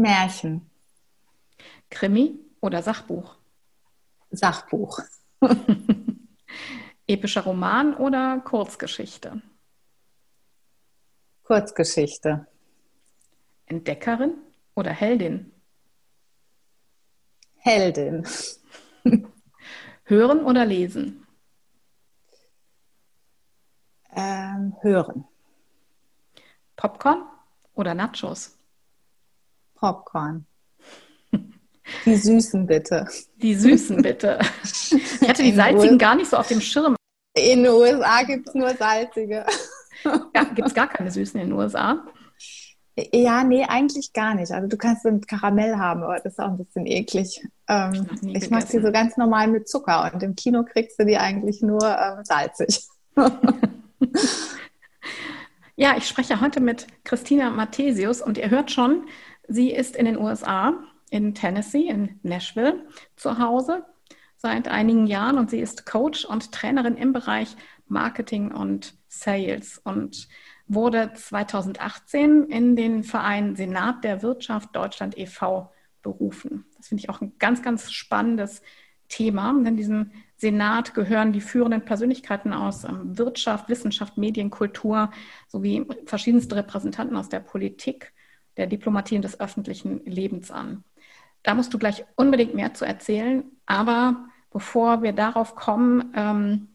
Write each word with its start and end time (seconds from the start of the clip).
Märchen. 0.00 0.70
Krimi 1.90 2.38
oder 2.60 2.82
Sachbuch? 2.82 3.36
Sachbuch. 4.30 5.00
Epischer 7.06 7.42
Roman 7.42 7.94
oder 7.96 8.40
Kurzgeschichte? 8.40 9.42
Kurzgeschichte. 11.42 12.46
Entdeckerin 13.66 14.34
oder 14.74 14.90
Heldin? 14.92 15.52
Heldin. 17.56 18.26
Hören 20.04 20.44
oder 20.44 20.64
lesen? 20.64 21.26
Ähm, 24.12 24.76
hören. 24.80 25.24
Popcorn 26.76 27.24
oder 27.74 27.94
Nachos? 27.94 28.59
Popcorn. 29.80 30.46
Die 32.04 32.16
süßen 32.16 32.66
bitte. 32.66 33.06
Die 33.36 33.54
süßen 33.54 34.02
bitte. 34.02 34.38
Ich 34.62 35.28
hatte 35.28 35.42
die 35.42 35.52
salzigen 35.52 35.98
gar 35.98 36.14
nicht 36.14 36.30
so 36.30 36.36
auf 36.36 36.46
dem 36.46 36.60
Schirm. 36.60 36.94
In 37.34 37.64
den 37.64 37.72
USA 37.72 38.22
gibt 38.22 38.48
es 38.48 38.54
nur 38.54 38.74
salzige. 38.74 39.44
Ja, 40.34 40.44
gibt 40.44 40.66
es 40.66 40.72
gar 40.72 40.88
keine 40.88 41.10
süßen 41.10 41.38
in 41.38 41.48
den 41.48 41.58
USA? 41.58 42.06
Ja, 43.12 43.44
nee, 43.44 43.66
eigentlich 43.68 44.14
gar 44.14 44.34
nicht. 44.34 44.50
Also 44.50 44.66
du 44.66 44.78
kannst 44.78 45.02
so 45.02 45.10
ein 45.10 45.20
Karamell 45.20 45.76
haben, 45.76 46.02
aber 46.02 46.16
das 46.16 46.32
ist 46.32 46.38
auch 46.38 46.48
ein 46.48 46.56
bisschen 46.56 46.86
eklig. 46.86 47.46
Ähm, 47.68 48.06
ich 48.22 48.48
mache 48.48 48.66
die 48.68 48.80
so 48.80 48.90
ganz 48.92 49.18
normal 49.18 49.48
mit 49.48 49.68
Zucker 49.68 50.10
und 50.10 50.22
im 50.22 50.36
Kino 50.36 50.64
kriegst 50.64 50.98
du 50.98 51.04
die 51.04 51.18
eigentlich 51.18 51.60
nur 51.60 51.82
ähm, 51.82 52.24
salzig. 52.24 52.88
Ja, 55.80 55.94
ich 55.96 56.06
spreche 56.06 56.42
heute 56.42 56.60
mit 56.60 56.86
Christina 57.04 57.48
Mathesius 57.48 58.20
und 58.20 58.36
ihr 58.36 58.50
hört 58.50 58.70
schon, 58.70 59.08
sie 59.50 59.72
ist 59.72 59.96
in 59.96 60.06
den 60.06 60.16
USA, 60.16 60.74
in 61.10 61.34
Tennessee, 61.34 61.88
in 61.88 62.20
Nashville 62.22 62.86
zu 63.16 63.38
Hause 63.38 63.84
seit 64.36 64.68
einigen 64.68 65.06
Jahren 65.06 65.36
und 65.36 65.50
sie 65.50 65.60
ist 65.60 65.84
Coach 65.84 66.24
und 66.24 66.52
Trainerin 66.52 66.96
im 66.96 67.12
Bereich 67.12 67.56
Marketing 67.88 68.52
und 68.52 68.94
Sales 69.08 69.78
und 69.84 70.28
wurde 70.66 71.12
2018 71.12 72.44
in 72.44 72.76
den 72.76 73.02
Verein 73.02 73.56
Senat 73.56 74.04
der 74.04 74.22
Wirtschaft 74.22 74.74
Deutschland 74.74 75.18
e.V. 75.18 75.70
berufen. 76.00 76.64
Das 76.76 76.88
finde 76.88 77.02
ich 77.02 77.10
auch 77.10 77.20
ein 77.20 77.32
ganz, 77.38 77.62
ganz 77.62 77.90
spannendes 77.90 78.62
Thema. 79.08 79.50
In 79.50 79.76
diesem 79.76 80.12
Senat 80.36 80.94
gehören 80.94 81.32
die 81.32 81.40
führenden 81.40 81.84
Persönlichkeiten 81.84 82.54
aus 82.54 82.84
ähm, 82.84 83.18
Wirtschaft, 83.18 83.68
Wissenschaft, 83.68 84.16
Medien, 84.16 84.48
Kultur 84.48 85.10
sowie 85.48 85.84
verschiedenste 86.06 86.56
Repräsentanten 86.56 87.16
aus 87.16 87.28
der 87.28 87.40
Politik, 87.40 88.14
der 88.60 88.66
Diplomatie 88.66 89.16
und 89.16 89.22
des 89.22 89.40
öffentlichen 89.40 90.04
Lebens 90.04 90.50
an. 90.50 90.84
Da 91.42 91.54
musst 91.54 91.72
du 91.72 91.78
gleich 91.78 92.04
unbedingt 92.14 92.54
mehr 92.54 92.74
zu 92.74 92.84
erzählen. 92.84 93.44
Aber 93.64 94.28
bevor 94.50 95.02
wir 95.02 95.12
darauf 95.12 95.54
kommen, 95.54 96.12
ähm, 96.14 96.68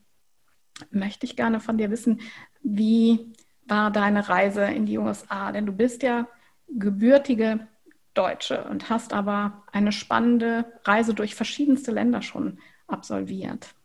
möchte 0.90 1.26
ich 1.26 1.36
gerne 1.36 1.60
von 1.60 1.78
dir 1.78 1.92
wissen, 1.92 2.22
wie 2.64 3.34
war 3.68 3.92
deine 3.92 4.28
Reise 4.28 4.64
in 4.64 4.88
die 4.88 4.98
USA? 4.98 5.52
Denn 5.52 5.68
du 5.68 5.72
bist 5.72 6.02
ja 6.02 6.28
gebürtige 6.68 7.68
Deutsche 8.16 8.64
und 8.64 8.90
hast 8.90 9.14
aber 9.14 9.64
eine 9.72 9.92
spannende 9.92 10.66
Reise 10.84 11.14
durch 11.14 11.36
verschiedenste 11.36 11.92
Länder 11.92 12.24
schon 12.24 12.60
absolviert. 12.88 13.76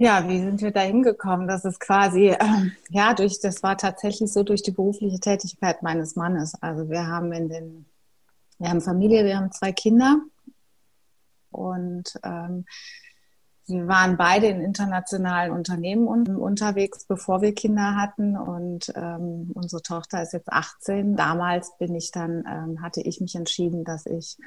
Ja, 0.00 0.28
wie 0.28 0.38
sind 0.38 0.62
wir 0.62 0.70
da 0.70 0.80
hingekommen? 0.82 1.48
Das 1.48 1.64
ist 1.64 1.80
quasi, 1.80 2.28
äh, 2.28 2.38
ja, 2.88 3.14
durch, 3.14 3.40
das 3.40 3.64
war 3.64 3.76
tatsächlich 3.76 4.32
so 4.32 4.44
durch 4.44 4.62
die 4.62 4.70
berufliche 4.70 5.18
Tätigkeit 5.18 5.82
meines 5.82 6.14
Mannes. 6.14 6.54
Also 6.62 6.88
wir 6.88 7.08
haben 7.08 7.32
in 7.32 7.48
den, 7.48 7.86
wir 8.58 8.70
haben 8.70 8.80
Familie, 8.80 9.24
wir 9.24 9.36
haben 9.36 9.50
zwei 9.50 9.72
Kinder 9.72 10.20
und 11.50 12.14
ähm, 12.22 12.64
wir 13.66 13.88
waren 13.88 14.16
beide 14.16 14.46
in 14.46 14.60
internationalen 14.60 15.52
Unternehmen 15.52 16.06
unterwegs, 16.06 17.04
bevor 17.04 17.42
wir 17.42 17.52
Kinder 17.52 17.96
hatten. 17.96 18.36
Und 18.36 18.92
ähm, 18.94 19.50
unsere 19.52 19.82
Tochter 19.82 20.22
ist 20.22 20.32
jetzt 20.32 20.50
18. 20.50 21.16
Damals 21.16 21.76
bin 21.76 21.94
ich 21.96 22.12
dann, 22.12 22.44
ähm, 22.46 22.82
hatte 22.82 23.02
ich 23.02 23.20
mich 23.20 23.34
entschieden, 23.34 23.84
dass 23.84 24.06
ich 24.06 24.38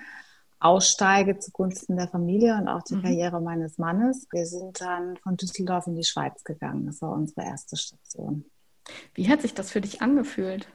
aussteige 0.62 1.40
zugunsten 1.40 1.98
der 1.98 2.08
Familie 2.08 2.56
und 2.56 2.68
auch 2.68 2.84
die 2.84 2.96
mhm. 2.96 3.02
Karriere 3.02 3.42
meines 3.42 3.78
Mannes. 3.78 4.28
Wir 4.32 4.46
sind 4.46 4.80
dann 4.80 5.18
von 5.18 5.36
Düsseldorf 5.36 5.88
in 5.88 5.96
die 5.96 6.04
Schweiz 6.04 6.44
gegangen. 6.44 6.86
Das 6.86 7.02
war 7.02 7.12
unsere 7.12 7.42
erste 7.42 7.76
Station. 7.76 8.46
Wie 9.16 9.28
hat 9.28 9.42
sich 9.42 9.54
das 9.54 9.72
für 9.72 9.82
dich 9.82 10.02
angefühlt? 10.02 10.68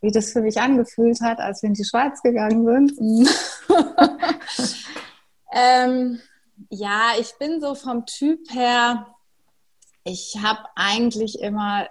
Wie 0.00 0.10
das 0.10 0.32
für 0.32 0.40
mich 0.40 0.60
angefühlt 0.60 1.20
hat, 1.20 1.40
als 1.40 1.62
wir 1.62 1.68
in 1.68 1.74
die 1.74 1.84
Schweiz 1.84 2.22
gegangen 2.22 2.88
sind. 2.88 3.28
ähm, 5.52 6.20
ja, 6.70 7.12
ich 7.20 7.34
bin 7.38 7.60
so 7.60 7.74
vom 7.74 8.06
Typ 8.06 8.50
her, 8.50 9.06
ich 10.04 10.38
habe 10.42 10.60
eigentlich 10.74 11.40
immer, 11.40 11.86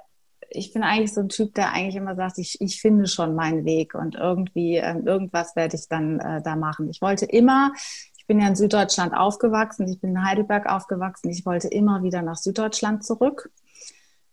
ich 0.50 0.74
bin 0.74 0.84
eigentlich 0.84 1.14
so 1.14 1.22
ein 1.22 1.30
Typ, 1.30 1.54
der 1.56 1.72
eigentlich 1.74 1.96
immer 1.96 2.16
sagt, 2.16 2.38
ich, 2.38 2.60
ich 2.62 2.82
finde 2.82 3.08
schon 3.08 3.36
meinen 3.36 3.66
Weg 3.66 3.96
und 3.96 4.16
irgendwie, 4.16 4.78
äh, 4.78 4.98
irgendwas 5.00 5.56
werde 5.56 5.76
ich 5.76 5.88
dann 5.88 6.20
äh, 6.20 6.42
da 6.42 6.56
machen. 6.56 6.90
Ich 6.90 7.02
wollte 7.02 7.26
immer, 7.26 7.72
ich 8.18 8.28
bin 8.28 8.40
ja 8.40 8.48
in 8.48 8.56
Süddeutschland 8.56 9.14
aufgewachsen, 9.14 9.88
ich 9.88 10.00
bin 10.00 10.12
in 10.12 10.26
Heidelberg 10.26 10.68
aufgewachsen, 10.68 11.30
ich 11.30 11.46
wollte 11.46 11.68
immer 11.68 12.04
wieder 12.04 12.22
nach 12.22 12.38
Süddeutschland 12.38 13.04
zurück. 13.04 13.52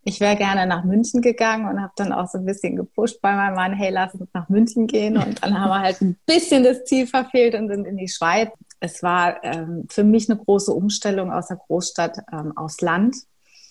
Ich 0.04 0.20
wäre 0.20 0.36
gerne 0.36 0.66
nach 0.66 0.84
München 0.84 1.20
gegangen 1.20 1.68
und 1.68 1.82
habe 1.82 1.92
dann 1.96 2.12
auch 2.12 2.28
so 2.28 2.38
ein 2.38 2.44
bisschen 2.44 2.76
gepusht 2.76 3.20
bei 3.20 3.34
meinem 3.34 3.56
Mann, 3.56 3.72
hey, 3.72 3.90
lass 3.90 4.14
uns 4.14 4.30
nach 4.32 4.48
München 4.48 4.86
gehen. 4.86 5.16
Und 5.16 5.42
dann 5.42 5.60
haben 5.60 5.70
wir 5.70 5.80
halt 5.80 6.00
ein 6.00 6.16
bisschen 6.26 6.62
das 6.62 6.84
Ziel 6.84 7.08
verfehlt 7.08 7.56
und 7.56 7.68
sind 7.68 7.86
in 7.86 7.96
die 7.96 8.06
Schweiz 8.06 8.50
es 8.80 9.02
war 9.02 9.42
ähm, 9.42 9.86
für 9.88 10.04
mich 10.04 10.28
eine 10.28 10.38
große 10.38 10.72
Umstellung 10.72 11.32
aus 11.32 11.48
der 11.48 11.56
Großstadt 11.56 12.18
ähm, 12.32 12.56
aufs 12.56 12.80
Land. 12.80 13.16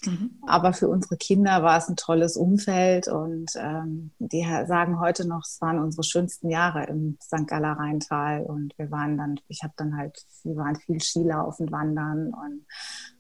Mhm. 0.06 0.32
Aber 0.48 0.74
für 0.74 0.88
unsere 0.88 1.18
Kinder 1.18 1.64
war 1.64 1.78
es 1.78 1.90
ein 1.90 1.96
tolles 1.96 2.38
Umfeld 2.38 3.08
und 3.08 3.52
ähm, 3.56 4.12
die 4.20 4.46
sagen 4.68 5.00
heute 5.00 5.28
noch, 5.28 5.44
es 5.44 5.60
waren 5.62 5.80
unsere 5.80 6.04
schönsten 6.04 6.50
Jahre 6.50 6.86
im 6.86 7.18
St. 7.22 7.48
Galler 7.48 7.74
Rheintal 7.74 8.44
und 8.44 8.78
wir 8.78 8.92
waren 8.92 9.18
dann, 9.18 9.40
ich 9.48 9.64
habe 9.64 9.74
dann 9.78 9.98
halt, 9.98 10.26
wir 10.44 10.56
waren 10.56 10.76
viel 10.76 11.02
Skilaufen, 11.02 11.72
Wandern 11.72 12.34
und, 12.34 12.66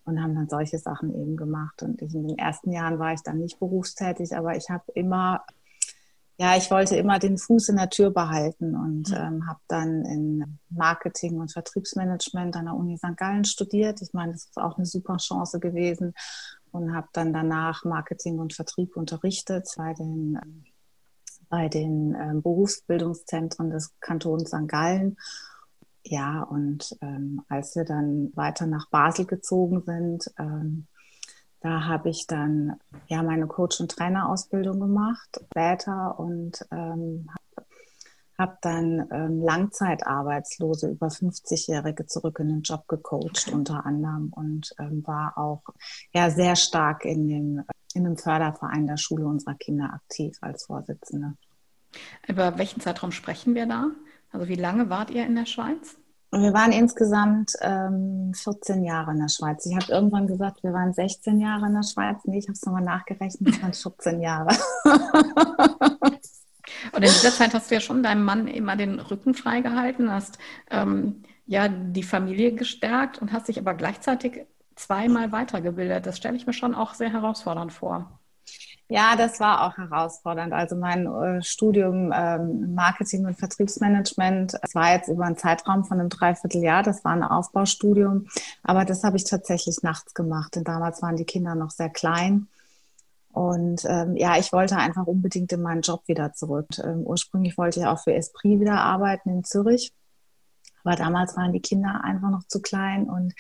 und 0.06 0.22
haben 0.22 0.36
dann 0.36 0.50
solche 0.50 0.80
Sachen 0.80 1.14
eben 1.14 1.38
gemacht. 1.38 1.84
Und 1.84 2.02
ich, 2.02 2.14
in 2.14 2.28
den 2.28 2.38
ersten 2.38 2.72
Jahren 2.72 3.00
war 3.00 3.14
ich 3.14 3.22
dann 3.22 3.40
nicht 3.40 3.60
berufstätig, 3.60 4.36
aber 4.36 4.56
ich 4.56 4.70
habe 4.70 4.84
immer 4.94 5.44
ja, 6.38 6.58
ich 6.58 6.70
wollte 6.70 6.98
immer 6.98 7.18
den 7.18 7.38
Fuß 7.38 7.70
in 7.70 7.78
der 7.78 7.90
Tür 7.90 8.12
behalten 8.12 8.76
und 8.76 9.10
mhm. 9.10 9.16
ähm, 9.16 9.48
habe 9.48 9.60
dann 9.68 10.04
in 10.04 10.60
Marketing 10.70 11.40
und 11.40 11.54
Vertriebsmanagement 11.54 12.58
an 12.58 12.66
der 12.66 12.76
Uni 12.76 12.98
St. 12.98 13.16
Gallen 13.16 13.46
studiert. 13.46 14.02
Ich 14.02 14.14
meine, 14.14 14.34
das 14.34 14.46
ist 14.46 14.58
auch 14.58 14.76
eine 14.78 14.86
super 14.86 15.16
Chance 15.18 15.60
gewesen 15.60 16.14
und 16.76 16.94
habe 16.94 17.08
dann 17.14 17.34
danach 17.34 17.86
Marketing 17.86 18.40
und 18.40 18.54
Vertrieb 18.54 18.96
unterrichtet 18.98 19.68
bei 19.78 19.94
den, 19.94 20.40
bei 21.50 21.70
den 21.70 22.14
äh, 22.14 22.34
Berufsbildungszentren 22.36 23.70
des 23.70 23.94
Kantons 24.00 24.50
St. 24.50 24.68
Gallen. 24.68 25.18
Ja, 26.04 26.44
und 26.44 26.96
ähm, 27.02 27.42
als 27.50 27.76
wir 27.76 27.84
dann 27.84 28.32
weiter 28.36 28.68
nach 28.68 28.90
Basel 28.90 29.26
gezogen 29.26 29.82
sind, 29.82 30.32
ähm, 30.38 30.86
da 31.62 31.86
habe 31.86 32.10
ich 32.10 32.28
dann 32.28 32.80
ja 33.08 33.24
meine 33.24 33.48
Coach- 33.48 33.80
und 33.80 33.90
Trainerausbildung 33.90 34.80
gemacht, 34.80 35.42
später 35.50 36.20
und 36.20 36.64
ähm, 36.70 37.28
habe 38.38 38.58
dann 38.62 39.08
ähm, 39.12 39.42
Langzeitarbeitslose, 39.42 40.90
über 40.90 41.08
50-Jährige 41.08 42.06
zurück 42.06 42.40
in 42.40 42.50
den 42.50 42.62
Job 42.62 42.88
gecoacht 42.88 43.46
okay. 43.48 43.54
unter 43.54 43.86
anderem 43.86 44.32
und 44.36 44.74
ähm, 44.80 45.04
war 45.06 45.38
auch 45.38 45.64
ja 46.14 46.30
sehr 46.30 46.56
stark 46.56 47.06
in 47.06 47.28
dem 47.28 47.64
in 47.96 48.06
einem 48.06 48.18
Förderverein 48.18 48.88
der 48.88 48.98
Schule 48.98 49.26
unserer 49.26 49.56
Kinder 49.56 49.94
aktiv 49.94 50.38
als 50.42 50.66
Vorsitzende. 50.66 51.36
Über 52.28 52.58
welchen 52.58 52.82
Zeitraum 52.82 53.12
sprechen 53.12 53.56
wir 53.56 53.66
da? 53.66 53.92
Also 54.32 54.50
wie 54.50 54.56
lange 54.56 54.90
wart 54.90 55.12
ihr 55.12 55.26
in 55.26 55.36
der 55.36 55.46
Schweiz? 55.46 55.98
Wir 56.32 56.54
waren 56.54 56.74
insgesamt 56.74 57.54
ähm, 57.62 58.34
14 58.34 58.84
Jahre 58.84 59.12
in 59.12 59.20
der 59.20 59.30
Schweiz. 59.30 59.66
Ich 59.66 59.76
habe 59.76 59.90
irgendwann 59.90 60.28
gesagt, 60.28 60.62
wir 60.64 60.74
waren 60.74 60.94
16 60.94 61.40
Jahre 61.40 61.68
in 61.68 61.74
der 61.74 61.84
Schweiz. 61.84 62.18
Nee, 62.26 62.40
ich 62.40 62.46
habe 62.46 62.54
es 62.54 62.66
nochmal 62.66 62.84
nachgerechnet, 62.84 63.56
es 63.56 63.62
waren 63.62 63.74
14 63.74 64.22
Jahre. 64.22 64.54
Und 66.92 67.04
in 67.04 67.10
dieser 67.10 67.32
Zeit 67.32 67.54
hast 67.54 67.70
du 67.70 67.76
ja 67.76 67.82
schon 67.82 68.04
deinem 68.04 68.24
Mann 68.24 68.48
immer 68.48 68.76
den 68.76 69.00
Rücken 69.00 69.34
freigehalten, 69.34 70.12
hast 70.12 70.38
ähm, 70.70 71.24
ja 71.46 71.68
die 71.68 72.04
Familie 72.04 72.54
gestärkt 72.54 73.22
und 73.22 73.32
hast 73.32 73.48
dich 73.48 73.60
aber 73.60 73.74
gleichzeitig 73.74 74.46
zweimal 74.76 75.32
weitergebildet. 75.32 76.06
Das 76.06 76.18
stelle 76.18 76.36
ich 76.36 76.48
mir 76.48 76.54
schon 76.54 76.76
auch 76.76 76.94
sehr 76.94 77.12
herausfordernd 77.12 77.72
vor. 77.72 78.20
Ja, 78.88 79.16
das 79.16 79.40
war 79.40 79.66
auch 79.66 79.78
herausfordernd. 79.78 80.54
Also 80.54 80.76
mein 80.76 81.08
äh, 81.08 81.42
Studium 81.42 82.14
ähm, 82.16 82.76
Marketing 82.76 83.26
und 83.26 83.36
Vertriebsmanagement, 83.36 84.54
das 84.62 84.76
war 84.76 84.94
jetzt 84.94 85.08
über 85.08 85.26
einen 85.26 85.38
Zeitraum 85.38 85.86
von 85.86 86.00
einem 86.00 86.10
Dreivierteljahr. 86.10 86.84
Das 86.84 87.04
war 87.04 87.14
ein 87.14 87.24
Aufbaustudium, 87.24 88.28
aber 88.62 88.86
das 88.86 89.04
habe 89.04 89.18
ich 89.18 89.24
tatsächlich 89.24 89.82
nachts 89.82 90.14
gemacht. 90.14 90.56
Denn 90.56 90.64
damals 90.64 91.02
waren 91.02 91.16
die 91.16 91.26
Kinder 91.26 91.56
noch 91.56 91.72
sehr 91.72 91.90
klein. 91.90 92.48
Und 93.36 93.84
ähm, 93.86 94.16
ja, 94.16 94.38
ich 94.38 94.54
wollte 94.54 94.78
einfach 94.78 95.06
unbedingt 95.06 95.52
in 95.52 95.62
meinen 95.62 95.82
Job 95.82 96.02
wieder 96.08 96.34
zurück. 96.34 96.68
Ähm, 96.84 97.02
ursprünglich 97.04 97.58
wollte 97.58 97.82
ich 97.82 97.86
auch 97.86 98.00
für 98.00 98.14
Esprit 98.14 98.60
wieder 98.60 98.80
arbeiten 98.80 99.30
in 99.30 99.44
Zürich. 99.44 99.92
Aber 100.84 100.96
damals 100.96 101.36
waren 101.36 101.52
die 101.52 101.62
Kinder 101.62 102.02
einfach 102.04 102.30
noch 102.30 102.44
zu 102.48 102.62
klein 102.62 103.10
und 103.10 103.34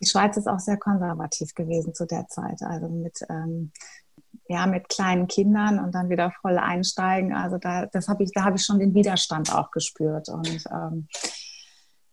die 0.00 0.06
Schweiz 0.06 0.36
ist 0.36 0.48
auch 0.48 0.58
sehr 0.58 0.76
konservativ 0.76 1.54
gewesen 1.54 1.94
zu 1.94 2.06
der 2.06 2.26
Zeit. 2.26 2.60
Also 2.62 2.88
mit 2.88 3.20
ähm, 3.30 3.72
ja, 4.48 4.66
mit 4.66 4.88
kleinen 4.88 5.26
Kindern 5.26 5.78
und 5.78 5.94
dann 5.94 6.08
wieder 6.08 6.32
voll 6.40 6.58
einsteigen. 6.58 7.34
Also 7.34 7.58
da, 7.58 7.86
das 7.86 8.08
habe 8.08 8.24
ich, 8.24 8.32
da 8.32 8.44
habe 8.44 8.56
ich 8.56 8.64
schon 8.64 8.78
den 8.78 8.94
Widerstand 8.94 9.54
auch 9.54 9.70
gespürt. 9.70 10.28
Und 10.28 10.64
ähm, 10.72 11.06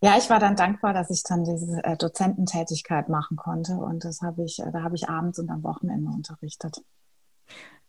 ja, 0.01 0.17
ich 0.17 0.29
war 0.29 0.39
dann 0.39 0.55
dankbar, 0.55 0.93
dass 0.93 1.09
ich 1.09 1.23
dann 1.23 1.45
diese 1.45 1.83
äh, 1.83 1.95
Dozententätigkeit 1.95 3.07
machen 3.07 3.37
konnte. 3.37 3.73
Und 3.73 4.03
das 4.03 4.21
habe 4.21 4.43
ich, 4.43 4.59
äh, 4.59 4.71
da 4.71 4.83
habe 4.83 4.95
ich 4.95 5.09
abends 5.09 5.39
und 5.39 5.49
am 5.49 5.63
Wochenende 5.63 6.11
unterrichtet. 6.11 6.81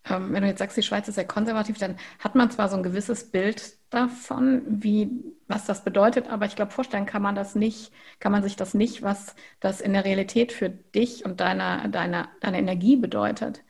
Ähm, 0.09 0.31
wenn 0.31 0.43
du 0.43 0.49
jetzt 0.49 0.59
sagst, 0.59 0.77
die 0.77 0.83
Schweiz 0.83 1.07
ist 1.07 1.15
sehr 1.15 1.27
konservativ, 1.27 1.77
dann 1.77 1.97
hat 2.19 2.35
man 2.35 2.51
zwar 2.51 2.69
so 2.69 2.77
ein 2.77 2.83
gewisses 2.83 3.31
Bild 3.31 3.77
davon, 3.89 4.63
wie, 4.67 5.09
was 5.47 5.65
das 5.65 5.83
bedeutet, 5.83 6.29
aber 6.29 6.45
ich 6.45 6.55
glaube, 6.55 6.71
vorstellen 6.71 7.05
kann 7.05 7.21
man 7.21 7.35
das 7.35 7.55
nicht, 7.55 7.91
kann 8.19 8.31
man 8.31 8.43
sich 8.43 8.55
das 8.55 8.73
nicht, 8.73 9.03
was 9.03 9.35
das 9.59 9.81
in 9.81 9.93
der 9.93 10.05
Realität 10.05 10.51
für 10.51 10.69
dich 10.69 11.25
und 11.25 11.39
deine, 11.39 11.89
deine, 11.89 12.27
deine 12.41 12.59
Energie 12.59 12.95
bedeutet. 12.95 13.63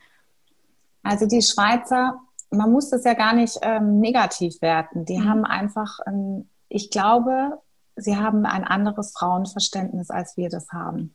Also 1.02 1.26
die 1.26 1.42
Schweizer, 1.42 2.20
man 2.50 2.72
muss 2.72 2.90
das 2.90 3.04
ja 3.04 3.14
gar 3.14 3.32
nicht 3.32 3.58
ähm, 3.62 4.00
negativ 4.00 4.60
werten. 4.60 5.04
Die 5.04 5.18
mhm. 5.18 5.28
haben 5.28 5.44
einfach, 5.44 5.98
ähm, 6.06 6.48
ich 6.68 6.90
glaube, 6.90 7.58
sie 7.96 8.16
haben 8.16 8.44
ein 8.46 8.64
anderes 8.64 9.12
Frauenverständnis, 9.16 10.10
als 10.10 10.36
wir 10.36 10.48
das 10.48 10.68
haben. 10.70 11.14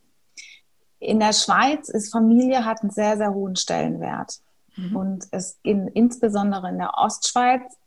In 1.00 1.20
der 1.20 1.34
Schweiz 1.34 1.90
ist 1.90 2.12
Familie 2.12 2.66
hat 2.66 2.82
einen 2.82 2.92
sehr, 2.92 3.18
sehr 3.18 3.34
hohen 3.34 3.58
Stellenwert. 3.58 4.40
Mhm. 4.76 4.96
Und 4.96 5.28
es 5.32 5.60
in, 5.64 5.88
insbesondere 5.88 6.70
in 6.70 6.78
der 6.78 6.98
Ostschweiz 6.98 7.78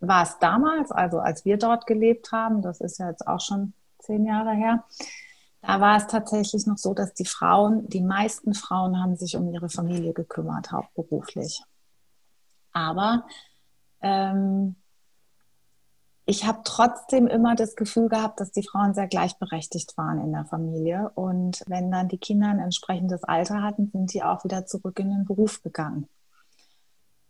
war 0.00 0.24
es 0.24 0.38
damals, 0.38 0.90
also 0.90 1.18
als 1.20 1.44
wir 1.44 1.56
dort 1.58 1.86
gelebt 1.86 2.32
haben, 2.32 2.62
das 2.62 2.80
ist 2.80 2.98
ja 2.98 3.08
jetzt 3.08 3.26
auch 3.26 3.40
schon 3.40 3.72
zehn 4.00 4.24
Jahre 4.24 4.52
her, 4.52 4.84
da 5.60 5.80
war 5.80 5.96
es 5.96 6.08
tatsächlich 6.08 6.66
noch 6.66 6.76
so, 6.76 6.92
dass 6.92 7.14
die 7.14 7.24
Frauen, 7.24 7.88
die 7.88 8.00
meisten 8.00 8.52
Frauen 8.52 9.00
haben 9.00 9.16
sich 9.16 9.36
um 9.36 9.48
ihre 9.52 9.68
Familie 9.68 10.12
gekümmert, 10.12 10.72
hauptberuflich. 10.72 11.62
Aber 12.72 13.26
ähm, 14.00 14.74
ich 16.32 16.46
habe 16.46 16.60
trotzdem 16.64 17.26
immer 17.26 17.54
das 17.54 17.76
Gefühl 17.76 18.08
gehabt, 18.08 18.40
dass 18.40 18.52
die 18.52 18.66
Frauen 18.66 18.94
sehr 18.94 19.06
gleichberechtigt 19.06 19.98
waren 19.98 20.18
in 20.18 20.32
der 20.32 20.46
Familie. 20.46 21.10
Und 21.14 21.62
wenn 21.66 21.90
dann 21.90 22.08
die 22.08 22.16
Kinder 22.16 22.48
ein 22.48 22.58
entsprechendes 22.58 23.22
Alter 23.22 23.62
hatten, 23.62 23.90
sind 23.92 24.14
die 24.14 24.22
auch 24.22 24.42
wieder 24.42 24.64
zurück 24.64 24.98
in 24.98 25.10
den 25.10 25.26
Beruf 25.26 25.62
gegangen. 25.62 26.08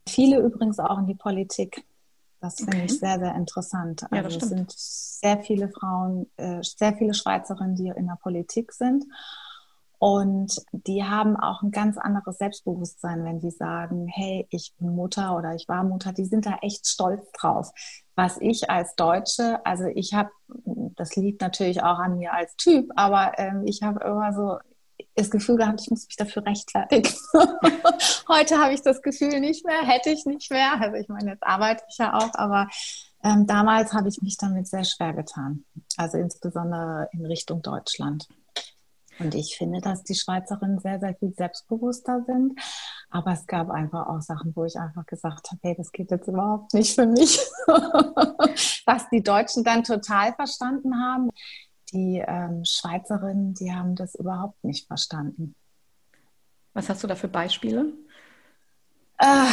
Viele 0.09 0.39
übrigens 0.39 0.79
auch 0.79 0.99
in 0.99 1.09
die 1.09 1.17
Politik. 1.17 1.85
Das 2.41 2.57
finde 2.57 2.77
okay. 2.77 2.85
ich 2.85 2.97
sehr, 2.97 3.19
sehr 3.19 3.35
interessant. 3.35 4.05
Also 4.13 4.29
ja, 4.29 4.37
es 4.37 4.49
sind 4.49 4.71
sehr 4.71 5.39
viele 5.39 5.69
Frauen, 5.69 6.31
äh, 6.37 6.63
sehr 6.63 6.95
viele 6.95 7.15
Schweizerinnen, 7.15 7.75
die 7.75 7.89
in 7.89 8.07
der 8.07 8.19
Politik 8.23 8.73
sind. 8.73 9.05
Und 10.03 10.61
die 10.73 11.05
haben 11.05 11.37
auch 11.37 11.63
ein 11.63 11.71
ganz 11.71 11.97
anderes 11.97 12.39
Selbstbewusstsein, 12.39 13.25
wenn 13.25 13.39
die 13.39 13.53
sagen, 13.53 14.09
hey, 14.09 14.49
ich 14.51 14.75
bin 14.77 14.97
Mutter 14.97 15.37
oder 15.37 15.55
ich 15.55 15.69
war 15.69 15.85
Mutter. 15.85 16.13
Die 16.13 16.25
sind 16.25 16.45
da 16.45 16.57
echt 16.61 16.89
stolz 16.89 17.31
drauf. 17.31 17.71
Was 18.17 18.37
ich 18.41 18.69
als 18.69 18.97
Deutsche, 18.97 19.65
also 19.65 19.85
ich 19.95 20.13
habe, 20.13 20.31
das 20.97 21.15
liegt 21.15 21.41
natürlich 21.41 21.85
auch 21.85 22.01
an 22.01 22.19
mir 22.19 22.33
als 22.33 22.57
Typ, 22.57 22.91
aber 22.97 23.39
ähm, 23.39 23.63
ich 23.65 23.85
habe 23.85 24.05
immer 24.05 24.33
so 24.33 24.59
das 25.15 25.31
Gefühl 25.31 25.57
gehabt, 25.57 25.83
ich 25.83 25.91
muss 25.91 26.09
mich 26.09 26.17
dafür 26.17 26.45
rechtfertigen. 26.47 27.15
Heute 28.29 28.59
habe 28.59 28.75
ich 28.75 28.83
das 28.83 29.03
Gefühl 29.03 29.39
nicht 29.39 29.65
mehr, 29.65 29.83
hätte 29.83 30.11
ich 30.11 30.27
nicht 30.27 30.51
mehr. 30.51 30.81
Also 30.81 30.97
ich 30.97 31.07
meine, 31.07 31.31
jetzt 31.31 31.45
arbeite 31.45 31.85
ich 31.89 31.99
ja 31.99 32.19
auch, 32.19 32.35
aber 32.35 32.67
ähm, 33.23 33.47
damals 33.47 33.93
habe 33.93 34.09
ich 34.09 34.21
mich 34.21 34.37
damit 34.37 34.67
sehr 34.67 34.83
schwer 34.83 35.13
getan. 35.13 35.65
Also 35.97 36.19
insbesondere 36.19 37.09
in 37.13 37.25
Richtung 37.25 37.63
Deutschland. 37.63 38.27
Und 39.23 39.35
ich 39.35 39.57
finde, 39.57 39.81
dass 39.81 40.03
die 40.03 40.15
Schweizerinnen 40.15 40.79
sehr, 40.79 41.01
sehr 41.01 41.15
viel 41.15 41.33
selbstbewusster 41.37 42.25
sind. 42.27 42.61
Aber 43.11 43.33
es 43.33 43.47
gab 43.47 43.71
einfach 43.71 44.07
auch 44.09 44.21
Sachen, 44.21 44.55
wo 44.57 44.65
ich 44.65 44.77
einfach 44.77 45.07
gesagt 45.07 45.51
habe, 45.51 45.61
hey, 45.63 45.75
das 45.77 45.93
geht 45.93 46.11
jetzt 46.11 46.29
überhaupt 46.29 46.75
nicht 46.75 46.95
für 46.95 47.07
mich. 47.07 47.39
Was 48.87 49.09
die 49.11 49.23
Deutschen 49.23 49.65
dann 49.65 49.85
total 49.85 50.33
verstanden 50.33 51.01
haben 51.01 51.31
die 51.93 52.23
ähm, 52.27 52.65
Schweizerinnen, 52.65 53.55
die 53.55 53.73
haben 53.73 53.95
das 53.95 54.15
überhaupt 54.15 54.63
nicht 54.65 54.87
verstanden. 54.87 55.55
Was 56.73 56.89
hast 56.89 57.03
du 57.03 57.07
da 57.07 57.15
für 57.15 57.29
Beispiele? 57.29 57.93
Äh, 59.19 59.47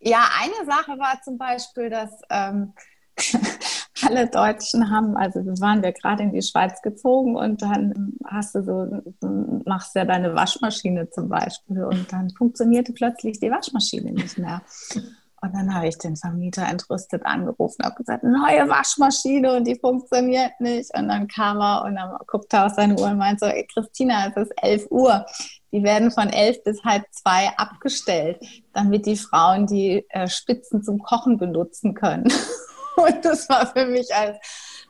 ja, 0.00 0.28
eine 0.38 0.64
Sache 0.64 0.98
war 0.98 1.20
zum 1.22 1.36
Beispiel, 1.36 1.90
dass 1.90 2.10
ähm, 2.30 2.74
alle 4.06 4.28
Deutschen 4.28 4.90
haben, 4.90 5.16
also 5.16 5.44
wir 5.44 5.58
waren 5.60 5.82
ja 5.82 5.90
gerade 5.90 6.22
in 6.22 6.32
die 6.32 6.42
Schweiz 6.42 6.80
gezogen 6.82 7.36
und 7.36 7.62
dann 7.62 8.14
hast 8.26 8.54
du 8.54 8.62
so, 8.62 9.02
machst 9.64 9.94
ja 9.94 10.04
deine 10.04 10.34
Waschmaschine 10.34 11.10
zum 11.10 11.28
Beispiel 11.28 11.84
und 11.84 12.12
dann 12.12 12.30
funktionierte 12.30 12.92
plötzlich 12.92 13.40
die 13.40 13.50
Waschmaschine 13.50 14.12
nicht 14.12 14.38
mehr. 14.38 14.62
Und 15.42 15.54
dann 15.54 15.74
habe 15.74 15.88
ich 15.88 15.96
den 15.96 16.16
Vermieter 16.16 16.66
entrüstet 16.68 17.24
angerufen, 17.24 17.82
habe 17.82 17.94
gesagt, 17.94 18.24
neue 18.24 18.68
Waschmaschine 18.68 19.56
und 19.56 19.66
die 19.66 19.78
funktioniert 19.78 20.52
nicht. 20.60 20.94
Und 20.94 21.08
dann 21.08 21.28
kam 21.28 21.60
er 21.60 21.84
und 21.84 21.96
dann 21.96 22.14
guckte 22.26 22.58
er 22.58 22.66
auf 22.66 22.72
seine 22.72 22.94
Uhr 22.94 23.06
und 23.06 23.16
meinte 23.16 23.46
so, 23.46 23.52
Christina, 23.72 24.28
es 24.28 24.36
ist 24.36 24.52
11 24.62 24.90
Uhr. 24.90 25.24
Die 25.72 25.82
werden 25.82 26.10
von 26.10 26.28
11 26.28 26.62
bis 26.64 26.84
halb 26.84 27.04
zwei 27.12 27.48
abgestellt, 27.56 28.38
damit 28.74 29.06
die 29.06 29.16
Frauen 29.16 29.66
die 29.66 30.04
äh, 30.10 30.28
Spitzen 30.28 30.82
zum 30.82 30.98
Kochen 30.98 31.38
benutzen 31.38 31.94
können. 31.94 32.30
und 33.02 33.24
das 33.24 33.48
war 33.48 33.66
für 33.66 33.86
mich 33.86 34.14
als 34.14 34.38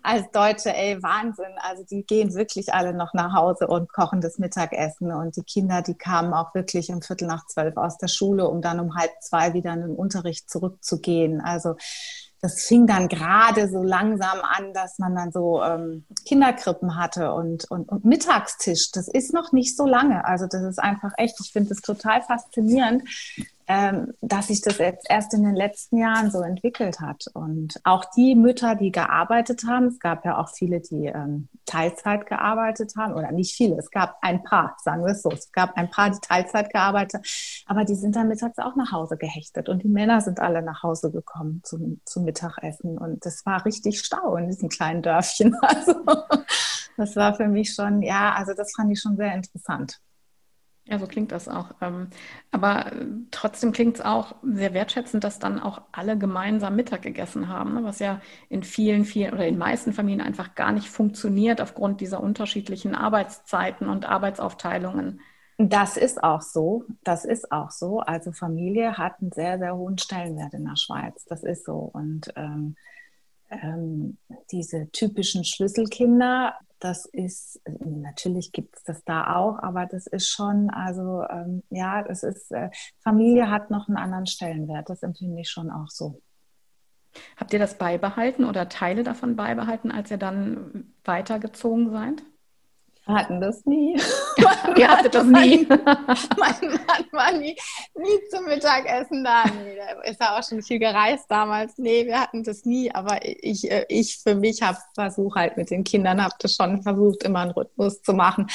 als 0.02 0.30
Deutsche, 0.30 0.74
ey, 0.74 1.02
Wahnsinn. 1.02 1.52
Also 1.60 1.84
die 1.84 2.04
gehen 2.04 2.34
wirklich 2.34 2.72
alle 2.72 2.94
noch 2.94 3.12
nach 3.14 3.34
Hause 3.34 3.66
und 3.66 3.92
kochen 3.92 4.20
das 4.20 4.38
Mittagessen. 4.38 5.12
Und 5.12 5.36
die 5.36 5.42
Kinder, 5.42 5.82
die 5.82 5.94
kamen 5.94 6.32
auch 6.32 6.54
wirklich 6.54 6.90
um 6.90 7.02
Viertel 7.02 7.28
nach 7.28 7.46
zwölf 7.46 7.76
aus 7.76 7.98
der 7.98 8.08
Schule, 8.08 8.48
um 8.48 8.62
dann 8.62 8.80
um 8.80 8.96
halb 8.96 9.10
zwei 9.20 9.52
wieder 9.52 9.72
in 9.72 9.82
den 9.82 9.96
Unterricht 9.96 10.48
zurückzugehen. 10.50 11.40
Also 11.40 11.76
das 12.42 12.62
fing 12.62 12.86
dann 12.86 13.08
gerade 13.08 13.68
so 13.68 13.82
langsam 13.82 14.38
an, 14.40 14.72
dass 14.72 14.98
man 14.98 15.14
dann 15.14 15.30
so 15.30 15.62
ähm, 15.62 16.06
Kinderkrippen 16.24 16.96
hatte 16.96 17.34
und, 17.34 17.70
und, 17.70 17.90
und 17.90 18.06
Mittagstisch. 18.06 18.92
Das 18.92 19.08
ist 19.08 19.34
noch 19.34 19.52
nicht 19.52 19.76
so 19.76 19.84
lange. 19.84 20.24
Also 20.24 20.46
das 20.46 20.62
ist 20.62 20.78
einfach 20.78 21.12
echt, 21.18 21.38
ich 21.40 21.52
finde 21.52 21.74
es 21.74 21.82
total 21.82 22.22
faszinierend, 22.22 23.02
ähm, 23.72 24.14
dass 24.20 24.48
sich 24.48 24.62
das 24.62 24.78
jetzt 24.78 25.08
erst 25.08 25.32
in 25.32 25.44
den 25.44 25.54
letzten 25.54 25.98
Jahren 25.98 26.32
so 26.32 26.40
entwickelt 26.40 26.98
hat. 26.98 27.26
Und 27.34 27.80
auch 27.84 28.04
die 28.16 28.34
Mütter, 28.34 28.74
die 28.74 28.90
gearbeitet 28.90 29.62
haben, 29.64 29.86
es 29.86 30.00
gab 30.00 30.24
ja 30.24 30.38
auch 30.38 30.48
viele, 30.48 30.80
die 30.80 31.06
ähm, 31.06 31.48
Teilzeit 31.66 32.26
gearbeitet 32.26 32.94
haben, 32.98 33.14
oder 33.14 33.30
nicht 33.30 33.54
viele, 33.54 33.76
es 33.76 33.92
gab 33.92 34.16
ein 34.22 34.42
paar, 34.42 34.76
sagen 34.82 35.04
wir 35.04 35.12
es 35.12 35.22
so, 35.22 35.30
es 35.30 35.52
gab 35.52 35.76
ein 35.76 35.88
paar, 35.88 36.10
die 36.10 36.18
Teilzeit 36.20 36.72
gearbeitet 36.72 37.14
haben, 37.14 37.24
aber 37.66 37.84
die 37.84 37.94
sind 37.94 38.16
dann 38.16 38.26
mittags 38.26 38.58
auch 38.58 38.74
nach 38.74 38.90
Hause 38.90 39.16
gehechtet 39.16 39.68
und 39.68 39.84
die 39.84 39.88
Männer 39.88 40.20
sind 40.20 40.40
alle 40.40 40.62
nach 40.62 40.82
Hause 40.82 41.12
gekommen 41.12 41.60
zum, 41.62 42.00
zum 42.04 42.24
Mittagessen 42.24 42.98
und 42.98 43.24
das 43.24 43.46
war 43.46 43.64
richtig 43.64 44.00
Stau 44.00 44.34
in 44.34 44.48
diesem 44.48 44.68
kleinen 44.68 45.02
Dörfchen. 45.02 45.56
Also 45.70 45.94
das 46.96 47.14
war 47.14 47.34
für 47.34 47.46
mich 47.46 47.72
schon, 47.72 48.02
ja, 48.02 48.32
also 48.32 48.52
das 48.52 48.72
fand 48.74 48.90
ich 48.90 49.00
schon 49.00 49.16
sehr 49.16 49.32
interessant. 49.32 50.00
Ja, 50.90 50.98
so 50.98 51.06
klingt 51.06 51.30
das 51.30 51.48
auch. 51.48 51.70
Ähm, 51.80 52.08
aber 52.50 52.92
äh, 52.92 53.06
trotzdem 53.30 53.70
klingt 53.70 53.96
es 53.96 54.00
auch 54.04 54.34
sehr 54.42 54.74
wertschätzend, 54.74 55.22
dass 55.22 55.38
dann 55.38 55.60
auch 55.60 55.82
alle 55.92 56.18
gemeinsam 56.18 56.74
Mittag 56.74 57.02
gegessen 57.02 57.46
haben, 57.48 57.74
ne? 57.74 57.84
was 57.84 58.00
ja 58.00 58.20
in 58.48 58.64
vielen, 58.64 59.04
vielen 59.04 59.32
oder 59.32 59.46
in 59.46 59.56
meisten 59.56 59.92
Familien 59.92 60.20
einfach 60.20 60.56
gar 60.56 60.72
nicht 60.72 60.88
funktioniert 60.88 61.60
aufgrund 61.60 62.00
dieser 62.00 62.20
unterschiedlichen 62.20 62.96
Arbeitszeiten 62.96 63.88
und 63.88 64.04
Arbeitsaufteilungen. 64.04 65.20
Das 65.58 65.96
ist 65.96 66.24
auch 66.24 66.42
so. 66.42 66.84
Das 67.04 67.24
ist 67.24 67.52
auch 67.52 67.70
so. 67.70 68.00
Also 68.00 68.32
Familie 68.32 68.98
hat 68.98 69.20
einen 69.20 69.30
sehr, 69.30 69.58
sehr 69.58 69.76
hohen 69.76 69.96
Stellenwert 69.96 70.54
in 70.54 70.64
der 70.64 70.76
Schweiz. 70.76 71.24
Das 71.26 71.44
ist 71.44 71.64
so. 71.64 71.88
Und 71.92 72.32
ähm, 72.34 72.74
ähm, 73.50 74.18
diese 74.50 74.90
typischen 74.90 75.44
Schlüsselkinder, 75.44 76.54
das 76.80 77.06
ist, 77.06 77.60
natürlich 77.66 78.52
gibt 78.52 78.76
es 78.76 78.82
das 78.82 79.04
da 79.04 79.36
auch, 79.36 79.58
aber 79.58 79.86
das 79.86 80.06
ist 80.06 80.28
schon, 80.28 80.70
also 80.70 81.22
ähm, 81.30 81.62
ja, 81.70 82.02
das 82.02 82.22
ist, 82.22 82.50
äh, 82.50 82.70
Familie 82.98 83.50
hat 83.50 83.70
noch 83.70 83.88
einen 83.88 83.98
anderen 83.98 84.26
Stellenwert, 84.26 84.88
das 84.88 85.02
empfinde 85.02 85.40
ich 85.40 85.50
schon 85.50 85.70
auch 85.70 85.88
so. 85.88 86.20
Habt 87.36 87.52
ihr 87.52 87.58
das 87.58 87.76
beibehalten 87.76 88.44
oder 88.44 88.68
Teile 88.68 89.02
davon 89.02 89.36
beibehalten, 89.36 89.90
als 89.90 90.10
ihr 90.10 90.16
dann 90.16 90.94
weitergezogen 91.04 91.90
seid? 91.90 92.22
Wir 93.10 93.16
hatten 93.16 93.40
das 93.40 93.66
nie. 93.66 93.96
Ihr 94.76 94.88
hattet 94.88 95.14
das 95.14 95.24
nie. 95.24 95.66
mein 95.68 96.54
Mann 96.62 97.04
war 97.10 97.32
nie, 97.32 97.56
nie 97.96 98.28
zum 98.30 98.44
Mittagessen 98.44 99.24
da. 99.24 99.44
Nee, 99.46 99.74
der 99.74 100.04
ist 100.04 100.20
ja 100.20 100.38
auch 100.38 100.48
schon 100.48 100.62
viel 100.62 100.78
gereist 100.78 101.24
damals. 101.28 101.76
Nee, 101.76 102.06
wir 102.06 102.20
hatten 102.20 102.44
das 102.44 102.64
nie. 102.64 102.94
Aber 102.94 103.18
ich, 103.22 103.68
äh, 103.68 103.84
ich 103.88 104.20
für 104.22 104.36
mich 104.36 104.62
habe 104.62 104.78
versucht 104.94 105.36
halt 105.36 105.56
mit 105.56 105.70
den 105.70 105.82
Kindern, 105.82 106.22
habe 106.22 106.34
das 106.38 106.54
schon 106.54 106.82
versucht, 106.82 107.24
immer 107.24 107.40
einen 107.40 107.50
Rhythmus 107.50 108.00
zu 108.00 108.12
machen. 108.12 108.46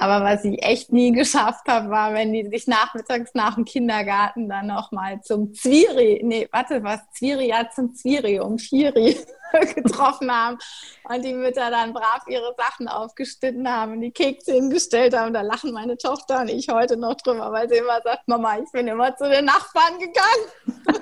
Aber 0.00 0.24
was 0.24 0.44
ich 0.46 0.62
echt 0.64 0.92
nie 0.92 1.12
geschafft 1.20 1.68
habe, 1.68 1.90
war, 1.90 2.14
wenn 2.14 2.32
die 2.32 2.48
sich 2.48 2.66
nachmittags 2.66 3.34
nach 3.34 3.54
dem 3.54 3.66
Kindergarten 3.66 4.48
dann 4.48 4.66
nochmal 4.66 5.20
zum 5.20 5.52
Zwiri, 5.52 6.22
nee, 6.24 6.48
warte, 6.50 6.82
was, 6.82 7.00
Zwiri, 7.12 7.48
ja, 7.48 7.68
zum 7.68 7.94
Zwiri, 7.94 8.40
um 8.40 8.58
Vieri 8.58 9.18
getroffen 9.74 10.32
haben 10.32 10.56
und 11.04 11.22
die 11.22 11.34
Mütter 11.34 11.70
dann 11.70 11.92
brav 11.92 12.22
ihre 12.28 12.54
Sachen 12.56 12.88
aufgeschnitten 12.88 13.68
haben 13.70 13.92
und 13.92 14.00
die 14.00 14.10
Kekse 14.10 14.54
hingestellt 14.54 15.14
haben. 15.14 15.34
Da 15.34 15.42
lachen 15.42 15.72
meine 15.72 15.98
Tochter 15.98 16.40
und 16.40 16.48
ich 16.48 16.68
heute 16.70 16.96
noch 16.96 17.16
drüber, 17.16 17.52
weil 17.52 17.68
sie 17.68 17.76
immer 17.76 18.00
sagt, 18.02 18.26
Mama, 18.26 18.58
ich 18.58 18.72
bin 18.72 18.88
immer 18.88 19.14
zu 19.16 19.28
den 19.28 19.44
Nachbarn 19.44 19.98
gegangen. 19.98 20.96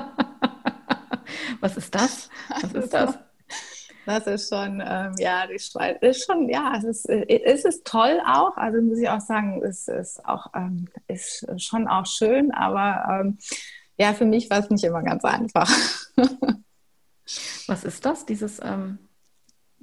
Was 1.60 1.78
ist 1.78 1.94
das? 1.94 2.28
Was 2.50 2.72
ist 2.72 2.92
das? 2.92 3.18
Das 4.06 4.26
ist 4.26 4.48
schon, 4.48 4.82
ähm, 4.84 5.14
ja, 5.18 5.46
die 5.46 5.58
Schweiz 5.58 5.98
ist 6.02 6.26
schon, 6.26 6.48
ja, 6.48 6.74
es 6.76 6.84
ist, 6.84 7.08
äh, 7.08 7.24
es 7.44 7.64
ist 7.64 7.86
toll 7.86 8.20
auch. 8.26 8.56
Also 8.56 8.82
muss 8.82 8.98
ich 8.98 9.08
auch 9.08 9.20
sagen, 9.20 9.62
es 9.62 9.88
ist 9.88 10.24
auch, 10.26 10.48
ähm, 10.54 10.88
ist 11.08 11.46
schon 11.60 11.88
auch 11.88 12.06
schön, 12.06 12.52
aber 12.52 13.20
ähm, 13.22 13.38
ja, 13.96 14.12
für 14.12 14.26
mich 14.26 14.50
war 14.50 14.58
es 14.58 14.70
nicht 14.70 14.84
immer 14.84 15.02
ganz 15.02 15.24
einfach. 15.24 15.70
Was 17.66 17.84
ist 17.84 18.04
das, 18.04 18.26
dieses 18.26 18.60
ähm, 18.62 18.98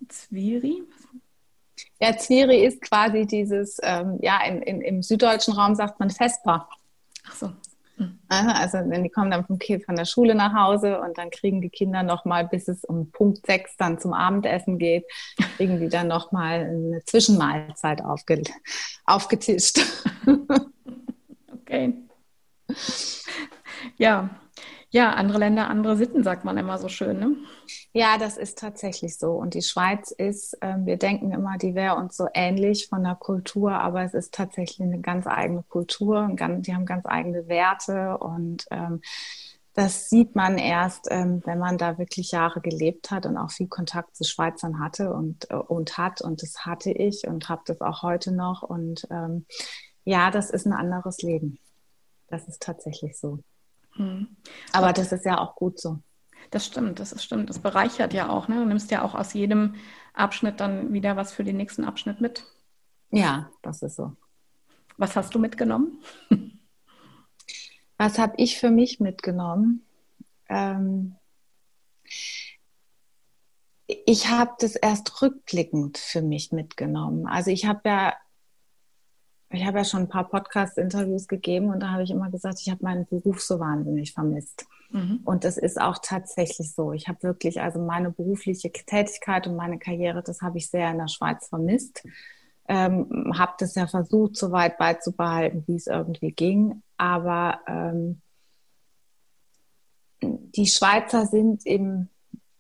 Zwiri? 0.08 0.84
Ja, 2.00 2.16
Zwiri 2.16 2.63
ist 2.63 2.82
quasi 2.82 3.25
dieses, 3.25 3.80
ähm, 3.82 4.20
ja, 4.22 4.44
in, 4.44 4.62
in, 4.62 4.82
im 4.82 5.01
süddeutschen 5.01 5.54
Raum 5.54 5.75
sagt 5.75 6.00
man 6.00 6.10
Vesper. 6.10 6.70
Ach 7.28 7.36
so. 7.36 7.54
Also 8.27 8.77
wenn 8.86 9.03
die 9.03 9.10
kommen 9.10 9.31
dann 9.31 9.46
vom 9.46 9.60
Kind 9.60 9.84
von 9.86 9.96
der 9.96 10.05
Schule 10.05 10.36
nach 10.36 10.53
Hause 10.53 11.01
und 11.01 11.17
dann 11.17 11.29
kriegen 11.29 11.62
die 11.62 11.70
Kinder 11.70 12.03
nochmal, 12.03 12.48
bis 12.48 12.67
es 12.67 12.84
um 12.84 13.12
Punkt 13.12 13.46
sechs 13.46 13.75
dann 13.77 14.00
zum 14.00 14.13
Abendessen 14.13 14.77
geht, 14.77 15.05
kriegen 15.58 15.79
die 15.79 15.89
dann 15.89 16.08
nochmal 16.08 16.62
eine 16.62 17.03
Zwischenmahlzeit 17.05 18.03
aufge 18.03 18.43
aufgetischt. 19.05 19.79
Okay. 21.63 21.93
Ja, 23.98 24.40
ja, 24.91 25.13
andere 25.13 25.39
Länder, 25.39 25.69
andere 25.69 25.95
Sitten, 25.95 26.21
sagt 26.21 26.43
man 26.43 26.57
immer 26.57 26.77
so 26.77 26.89
schön. 26.89 27.17
Ne? 27.17 27.36
Ja, 27.93 28.17
das 28.17 28.38
ist 28.38 28.57
tatsächlich 28.57 29.17
so. 29.17 29.31
Und 29.31 29.53
die 29.53 29.62
Schweiz 29.62 30.12
ist, 30.12 30.62
äh, 30.62 30.75
wir 30.83 30.98
denken 30.98 31.31
immer, 31.31 31.57
die 31.57 31.75
wäre 31.75 31.95
uns 31.95 32.17
so 32.17 32.27
ähnlich 32.33 32.89
von 32.89 33.03
der 33.03 33.15
Kultur, 33.15 33.71
aber 33.71 34.03
es 34.03 34.13
ist 34.13 34.33
tatsächlich 34.33 34.86
eine 34.86 35.00
ganz 35.00 35.27
eigene 35.27 35.63
Kultur. 35.63 36.29
Ganz, 36.36 36.65
die 36.65 36.75
haben 36.75 36.86
ganz 36.86 37.05
eigene 37.05 37.48
Werte 37.48 38.17
und 38.17 38.65
ähm, 38.69 39.01
das 39.74 40.10
sieht 40.10 40.36
man 40.36 40.57
erst, 40.57 41.07
ähm, 41.10 41.41
wenn 41.45 41.57
man 41.57 41.77
da 41.77 41.98
wirklich 41.98 42.31
Jahre 42.31 42.60
gelebt 42.60 43.10
hat 43.12 43.25
und 43.25 43.38
auch 43.38 43.51
viel 43.51 43.69
Kontakt 43.69 44.17
zu 44.17 44.25
Schweizern 44.25 44.79
hatte 44.79 45.13
und, 45.13 45.50
äh, 45.50 45.55
und 45.55 45.98
hat. 45.98 46.21
Und 46.21 46.41
das 46.43 46.65
hatte 46.65 46.91
ich 46.91 47.25
und 47.25 47.48
habe 47.48 47.62
das 47.65 47.79
auch 47.79 48.03
heute 48.03 48.33
noch. 48.33 48.63
Und 48.63 49.07
ähm, 49.10 49.45
ja, 50.03 50.31
das 50.31 50.50
ist 50.50 50.65
ein 50.65 50.74
anderes 50.74 51.21
Leben. 51.21 51.60
Das 52.27 52.50
ist 52.50 52.62
tatsächlich 52.62 53.17
so. 53.17 53.39
Hm. 54.01 54.27
Aber 54.72 54.93
das 54.93 55.12
ist 55.12 55.25
ja 55.25 55.38
auch 55.38 55.55
gut 55.55 55.79
so. 55.79 56.00
Das 56.50 56.65
stimmt, 56.65 57.00
das 57.00 57.12
ist 57.12 57.24
stimmt. 57.24 57.50
Das 57.50 57.60
bereichert 57.60 58.13
ja 58.13 58.29
auch. 58.29 58.48
Ne? 58.48 58.55
Du 58.55 58.65
nimmst 58.65 58.89
ja 58.91 59.03
auch 59.03 59.13
aus 59.13 59.34
jedem 59.34 59.75
Abschnitt 60.13 60.60
dann 60.60 60.91
wieder 60.91 61.15
was 61.15 61.31
für 61.31 61.43
den 61.43 61.58
nächsten 61.58 61.86
Abschnitt 61.86 62.20
mit. 62.20 62.43
Ja, 63.12 63.51
das 63.62 63.84
ist 63.84 63.96
so. 63.96 64.13
Was 64.98 65.15
hast 65.15 65.34
du 65.36 65.39
mitgenommen? 65.39 66.01
Was 67.98 68.17
habe 68.17 68.34
ich 68.38 68.58
für 68.58 68.72
mich 68.72 69.00
mitgenommen? 69.00 69.86
Ähm, 70.50 71.17
ich 73.86 74.27
habe 74.27 74.55
das 74.60 74.75
erst 74.75 75.22
rückblickend 75.22 76.00
für 76.00 76.24
mich 76.24 76.51
mitgenommen. 76.51 77.27
Also 77.27 77.51
ich 77.51 77.67
habe 77.67 77.81
ja 77.86 78.15
ich 79.62 79.68
habe 79.68 79.77
ja 79.77 79.86
schon 79.86 80.01
ein 80.01 80.10
paar 80.10 80.27
Podcast-Interviews 80.27 81.27
gegeben 81.27 81.68
und 81.68 81.82
da 81.82 81.91
habe 81.91 82.01
ich 82.01 82.10
immer 82.10 82.32
gesagt, 82.32 82.60
ich 82.62 82.72
habe 82.72 82.84
meinen 82.84 83.06
Beruf 83.06 83.41
so 83.41 83.60
wahnsinnig 83.60 84.12
vermisst. 84.12 84.65
Mhm. 84.89 85.20
Und 85.24 85.44
das 85.44 85.58
ist 85.58 85.80
auch 85.80 86.00
tatsächlich 86.01 86.74
so. 86.74 86.94
Ich 86.94 87.08
habe 87.08 87.22
wirklich, 87.22 87.62
also 87.62 87.80
meine 87.80 88.10
berufliche 88.10 88.72
Tätigkeit 88.72 89.46
und 89.46 89.56
meine 89.56 89.77
Karriere, 89.77 90.24
das 90.24 90.41
habe 90.41 90.58
ich 90.58 90.68
sehr 90.68 90.89
in 90.89 90.98
der 90.98 91.10
Schweiz 91.10 91.48
vermisst. 91.48 92.03
Ähm, 92.68 93.34
habe 93.38 93.53
das 93.60 93.75
ja 93.75 93.86
versucht, 93.86 94.36
so 94.36 94.51
weit 94.51 94.80
beizubehalten, 94.80 95.63
wie 95.68 95.75
es 95.75 95.86
irgendwie 95.86 96.32
ging. 96.32 96.82
Aber 96.98 97.60
ähm, 97.68 98.22
die 100.24 100.65
Schweizer 100.65 101.27
sind 101.27 101.68
im, 101.68 102.08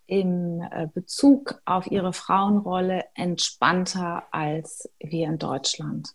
im 0.05 0.61
äh, 0.69 0.87
Bezug 0.93 1.59
auf 1.65 1.87
ihre 1.89 2.13
Frauenrolle 2.13 3.05
entspannter 3.15 4.25
als 4.31 4.87
wir 4.99 5.27
in 5.27 5.39
Deutschland 5.39 6.13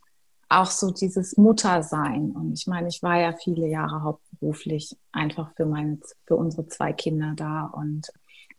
auch 0.48 0.70
so 0.70 0.90
dieses 0.90 1.36
Muttersein. 1.36 2.30
Und 2.32 2.52
ich 2.52 2.66
meine, 2.66 2.88
ich 2.88 3.02
war 3.02 3.18
ja 3.18 3.32
viele 3.32 3.66
Jahre 3.66 4.02
hauptberuflich 4.02 4.96
einfach 5.12 5.52
für 5.56 5.66
meine, 5.66 5.98
für 6.26 6.36
unsere 6.36 6.68
zwei 6.68 6.92
Kinder 6.92 7.34
da 7.36 7.64
und 7.66 8.12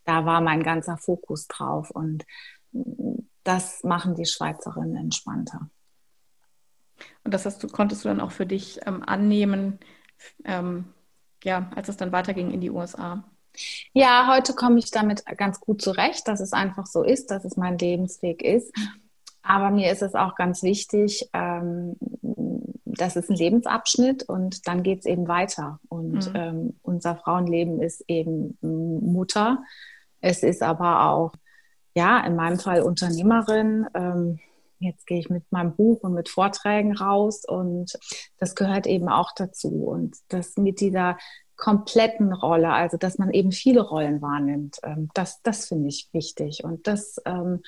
da 0.04 0.26
war 0.26 0.40
mein 0.42 0.64
ganzer 0.64 0.98
Fokus 0.98 1.48
drauf 1.48 1.92
und 1.92 2.26
das 3.44 3.84
machen 3.84 4.16
die 4.16 4.26
Schweizerinnen 4.26 4.96
entspannter. 4.96 5.70
Und 7.24 7.34
das 7.34 7.46
hast 7.46 7.62
du, 7.62 7.68
konntest 7.68 8.04
du 8.04 8.10
dann 8.10 8.22
auch 8.22 8.32
für 8.32 8.46
dich 8.46 8.80
ähm, 8.86 9.04
annehmen, 9.06 9.80
ähm, 10.46 10.94
ja, 11.44 11.70
als 11.76 11.90
es 11.90 11.98
dann 11.98 12.12
weiterging 12.12 12.52
in 12.52 12.62
die 12.62 12.72
USA? 12.72 13.24
Ja, 13.94 14.28
heute 14.34 14.54
komme 14.54 14.80
ich 14.80 14.92
damit 14.92 15.26
ganz 15.38 15.60
gut 15.60 15.82
zurecht, 15.82 16.28
dass 16.28 16.40
es 16.40 16.54
einfach 16.54 16.86
so 16.86 17.04
ist, 17.04 17.32
dass 17.32 17.44
es 17.46 17.58
mein 17.58 17.78
Lebensweg 17.78 18.42
ist. 18.42 18.74
Aber 19.48 19.72
mir 19.72 19.92
ist 19.92 20.02
es 20.02 20.14
auch 20.14 20.36
ganz 20.36 20.62
wichtig, 20.62 21.30
ähm, 21.32 21.96
das 22.84 23.16
ist 23.16 23.30
ein 23.30 23.38
Lebensabschnitt 23.38 24.24
und 24.24 24.68
dann 24.68 24.84
geht 24.84 25.00
es 25.00 25.06
eben 25.06 25.28
weiter. 25.30 25.80
Und 25.88 26.30
mhm. 26.30 26.36
ähm, 26.36 26.74
unser 26.82 27.16
Frauenleben 27.16 27.82
ist 27.82 28.04
eben 28.10 28.58
Mutter. 28.62 29.64
Es 30.20 30.44
ist 30.44 30.62
aber 30.62 31.10
auch, 31.10 31.32
ja, 31.96 32.20
in 32.26 32.36
meinem 32.36 32.60
Fall 32.60 32.82
Unternehmerin. 32.82 33.88
Ähm, 33.94 34.40
jetzt 34.80 35.08
gehe 35.08 35.20
ich 35.20 35.30
mit 35.30 35.50
meinem 35.50 35.76
Buch 35.76 36.02
und 36.02 36.14
mit 36.14 36.28
Vorträgen 36.28 36.96
raus 36.98 37.44
und 37.48 37.98
das 38.40 38.54
gehört 38.54 38.86
eben 38.86 39.08
auch 39.08 39.32
dazu. 39.34 39.86
Und 39.86 40.18
das 40.28 40.58
mit 40.58 40.82
dieser 40.82 41.18
kompletten 41.56 42.34
Rolle, 42.34 42.74
also 42.74 42.98
dass 42.98 43.18
man 43.18 43.32
eben 43.32 43.52
viele 43.52 43.82
Rollen 43.82 44.22
wahrnimmt, 44.22 44.78
ähm, 44.84 45.10
das, 45.14 45.42
das 45.42 45.68
finde 45.68 45.88
ich 45.88 46.10
wichtig. 46.12 46.64
Und 46.66 46.86
das 46.86 47.22
ähm, 47.26 47.62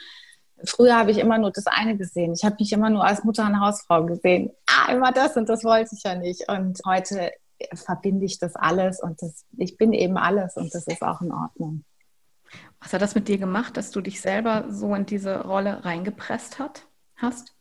Früher 0.65 0.95
habe 0.95 1.11
ich 1.11 1.17
immer 1.17 1.37
nur 1.37 1.51
das 1.51 1.67
eine 1.67 1.97
gesehen. 1.97 2.33
Ich 2.33 2.43
habe 2.43 2.57
mich 2.59 2.71
immer 2.73 2.89
nur 2.89 3.03
als 3.03 3.23
Mutter 3.23 3.45
und 3.45 3.59
Hausfrau 3.59 4.05
gesehen. 4.05 4.51
Ah, 4.67 4.91
immer 4.91 5.11
das 5.11 5.37
und 5.37 5.47
das 5.47 5.63
wollte 5.63 5.95
ich 5.95 6.03
ja 6.03 6.15
nicht. 6.15 6.49
Und 6.49 6.79
heute 6.85 7.31
verbinde 7.73 8.25
ich 8.25 8.39
das 8.39 8.55
alles 8.55 9.01
und 9.01 9.21
das, 9.21 9.45
ich 9.57 9.77
bin 9.77 9.93
eben 9.93 10.17
alles 10.17 10.55
und 10.55 10.73
das 10.73 10.87
ist 10.87 11.01
auch 11.01 11.21
in 11.21 11.31
Ordnung. 11.31 11.83
Was 12.79 12.93
hat 12.93 13.01
das 13.01 13.15
mit 13.15 13.27
dir 13.27 13.37
gemacht, 13.37 13.77
dass 13.77 13.91
du 13.91 14.01
dich 14.01 14.21
selber 14.21 14.65
so 14.69 14.95
in 14.95 15.05
diese 15.05 15.41
Rolle 15.41 15.83
reingepresst 15.85 16.59
hat, 16.59 16.87
hast? 17.15 17.53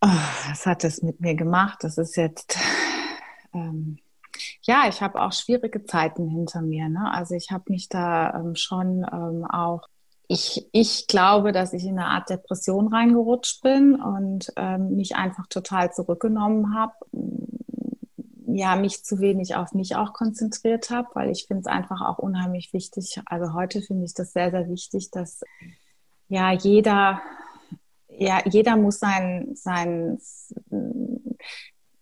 Oh, 0.00 0.08
was 0.48 0.66
hat 0.66 0.84
das 0.84 1.02
mit 1.02 1.20
mir 1.20 1.34
gemacht? 1.34 1.78
Das 1.82 1.98
ist 1.98 2.16
jetzt, 2.16 2.58
ähm, 3.52 3.98
ja, 4.62 4.88
ich 4.88 5.02
habe 5.02 5.20
auch 5.20 5.32
schwierige 5.32 5.84
Zeiten 5.84 6.28
hinter 6.28 6.62
mir. 6.62 6.88
Ne? 6.88 7.10
Also 7.12 7.34
ich 7.34 7.50
habe 7.50 7.64
mich 7.68 7.88
da 7.88 8.34
ähm, 8.34 8.54
schon 8.54 9.06
ähm, 9.10 9.44
auch 9.44 9.86
ich, 10.28 10.68
ich 10.72 11.06
glaube, 11.06 11.52
dass 11.52 11.72
ich 11.72 11.84
in 11.84 11.98
eine 11.98 12.08
Art 12.08 12.30
Depression 12.30 12.88
reingerutscht 12.88 13.62
bin 13.62 14.00
und 14.00 14.52
ähm, 14.56 14.96
mich 14.96 15.16
einfach 15.16 15.46
total 15.48 15.92
zurückgenommen 15.92 16.74
habe. 16.74 16.94
Ja, 18.46 18.76
mich 18.76 19.04
zu 19.04 19.18
wenig 19.20 19.56
auf 19.56 19.72
mich 19.72 19.96
auch 19.96 20.12
konzentriert 20.12 20.90
habe, 20.90 21.08
weil 21.14 21.30
ich 21.30 21.46
finde 21.46 21.62
es 21.62 21.66
einfach 21.66 22.00
auch 22.00 22.18
unheimlich 22.18 22.72
wichtig. 22.72 23.20
Also 23.26 23.52
heute 23.52 23.82
finde 23.82 24.04
ich 24.04 24.14
das 24.14 24.32
sehr, 24.32 24.50
sehr 24.50 24.68
wichtig, 24.68 25.10
dass 25.10 25.40
ja 26.28 26.52
jeder, 26.52 27.20
ja, 28.08 28.40
jeder 28.46 28.76
muss 28.76 29.00
sein, 29.00 29.50
sein, 29.54 30.18